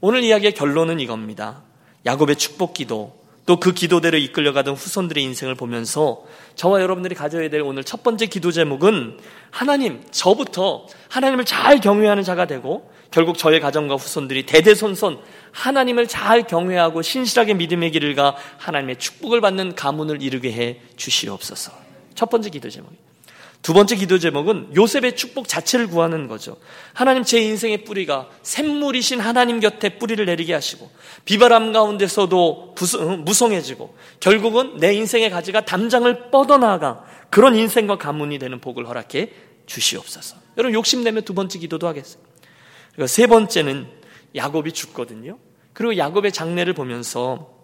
오늘 0.00 0.22
이야기의 0.22 0.54
결론은 0.54 1.00
이겁니다. 1.00 1.62
야곱의 2.06 2.36
축복 2.36 2.74
기도, 2.74 3.18
또 3.48 3.58
그 3.58 3.72
기도대로 3.72 4.18
이끌려가던 4.18 4.74
후손들의 4.74 5.24
인생을 5.24 5.54
보면서 5.54 6.22
저와 6.54 6.82
여러분들이 6.82 7.14
가져야 7.14 7.48
될 7.48 7.62
오늘 7.62 7.82
첫 7.82 8.02
번째 8.02 8.26
기도 8.26 8.52
제목은 8.52 9.18
하나님, 9.50 10.04
저부터 10.10 10.86
하나님을 11.08 11.46
잘 11.46 11.80
경외하는 11.80 12.24
자가 12.24 12.46
되고 12.46 12.92
결국 13.10 13.38
저의 13.38 13.60
가정과 13.60 13.94
후손들이 13.94 14.44
대대손손 14.44 15.18
하나님을 15.52 16.08
잘 16.08 16.46
경외하고 16.46 17.00
신실하게 17.00 17.54
믿음의 17.54 17.90
길을 17.92 18.14
가 18.14 18.36
하나님의 18.58 18.96
축복을 18.98 19.40
받는 19.40 19.74
가문을 19.74 20.22
이루게 20.22 20.52
해 20.52 20.80
주시옵소서. 20.96 21.72
첫 22.14 22.28
번째 22.28 22.50
기도 22.50 22.68
제목입니다. 22.68 23.07
두 23.62 23.74
번째 23.74 23.96
기도 23.96 24.18
제목은 24.18 24.74
요셉의 24.76 25.16
축복 25.16 25.48
자체를 25.48 25.88
구하는 25.88 26.28
거죠. 26.28 26.56
하나님 26.94 27.24
제 27.24 27.40
인생의 27.40 27.84
뿌리가 27.84 28.28
샘물이신 28.42 29.20
하나님 29.20 29.60
곁에 29.60 29.98
뿌리를 29.98 30.24
내리게 30.24 30.54
하시고 30.54 30.90
비바람 31.24 31.72
가운데서도 31.72 32.76
무성해지고 33.24 33.94
결국은 34.20 34.78
내 34.78 34.94
인생의 34.94 35.30
가지가 35.30 35.64
담장을 35.64 36.30
뻗어나가 36.30 37.04
그런 37.30 37.56
인생과 37.56 37.98
가문이 37.98 38.38
되는 38.38 38.60
복을 38.60 38.88
허락해 38.88 39.32
주시옵소서. 39.66 40.36
여러분 40.56 40.74
욕심내면 40.74 41.24
두 41.24 41.34
번째 41.34 41.58
기도도 41.58 41.86
하겠어요. 41.88 42.22
그리고 42.92 43.06
세 43.06 43.26
번째는 43.26 43.86
야곱이 44.34 44.72
죽거든요. 44.72 45.38
그리고 45.72 45.96
야곱의 45.96 46.32
장례를 46.32 46.72
보면서 46.72 47.57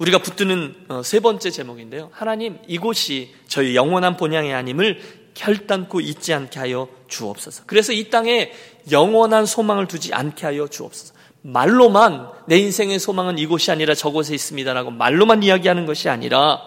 우리가 0.00 0.18
붙드는 0.18 0.74
어, 0.88 1.02
세 1.02 1.20
번째 1.20 1.50
제목인데요. 1.50 2.08
하나님, 2.12 2.58
이곳이 2.66 3.34
저희 3.46 3.76
영원한 3.76 4.16
본향이 4.16 4.52
아님을 4.52 5.00
결단코 5.34 6.00
잊지 6.00 6.32
않게 6.32 6.58
하여 6.58 6.88
주옵소서. 7.08 7.64
그래서 7.66 7.92
이 7.92 8.08
땅에 8.08 8.50
영원한 8.90 9.44
소망을 9.44 9.86
두지 9.86 10.14
않게 10.14 10.46
하여 10.46 10.68
주옵소서. 10.68 11.14
말로만 11.42 12.28
내 12.46 12.56
인생의 12.56 12.98
소망은 12.98 13.38
이곳이 13.38 13.70
아니라 13.70 13.94
저곳에 13.94 14.34
있습니다라고 14.34 14.90
말로만 14.90 15.42
이야기하는 15.42 15.84
것이 15.86 16.08
아니라 16.08 16.60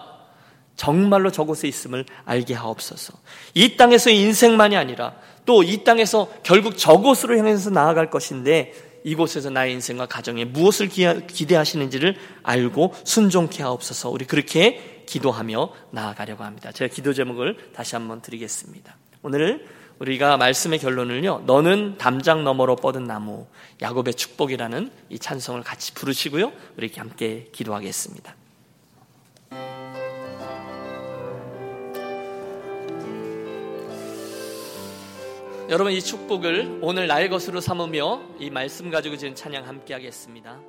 정말로 0.76 1.30
저곳에 1.30 1.66
있음을 1.68 2.04
알게 2.24 2.54
하옵소서. 2.54 3.14
이 3.54 3.76
땅에서의 3.76 4.18
인생만이 4.20 4.76
아니라 4.76 5.14
또 5.46 5.62
이 5.62 5.84
땅에서 5.84 6.28
결국 6.42 6.78
저곳으로 6.78 7.36
향해서 7.36 7.70
나아갈 7.70 8.10
것인데 8.10 8.72
이곳에서 9.04 9.50
나의 9.50 9.72
인생과 9.74 10.06
가정에 10.06 10.44
무엇을 10.44 10.88
기대하시는지를 10.88 12.16
알고 12.42 12.94
순종케 13.04 13.62
하옵소서. 13.62 14.10
우리 14.10 14.24
그렇게 14.24 15.04
기도하며 15.06 15.70
나아가려고 15.90 16.42
합니다. 16.42 16.72
제가 16.72 16.92
기도 16.92 17.12
제목을 17.12 17.72
다시 17.74 17.94
한번 17.94 18.20
드리겠습니다. 18.22 18.96
오늘 19.22 19.66
우리가 19.98 20.36
말씀의 20.38 20.78
결론을요. 20.80 21.44
너는 21.46 21.98
담장 21.98 22.42
너머로 22.42 22.76
뻗은 22.76 23.04
나무 23.04 23.46
야곱의 23.80 24.14
축복이라는 24.14 24.90
이 25.10 25.18
찬성을 25.18 25.62
같이 25.62 25.94
부르시고요. 25.94 26.52
우리 26.76 26.90
함께 26.96 27.48
기도하겠습니다. 27.52 28.34
여러분 35.70 35.92
이 35.92 36.00
축복을 36.02 36.80
오늘 36.82 37.06
나의 37.06 37.30
것으로 37.30 37.58
삼으며 37.58 38.20
이 38.38 38.50
말씀 38.50 38.90
가지고 38.90 39.16
지금 39.16 39.34
찬양 39.34 39.66
함께 39.66 39.94
하겠습니다. 39.94 40.60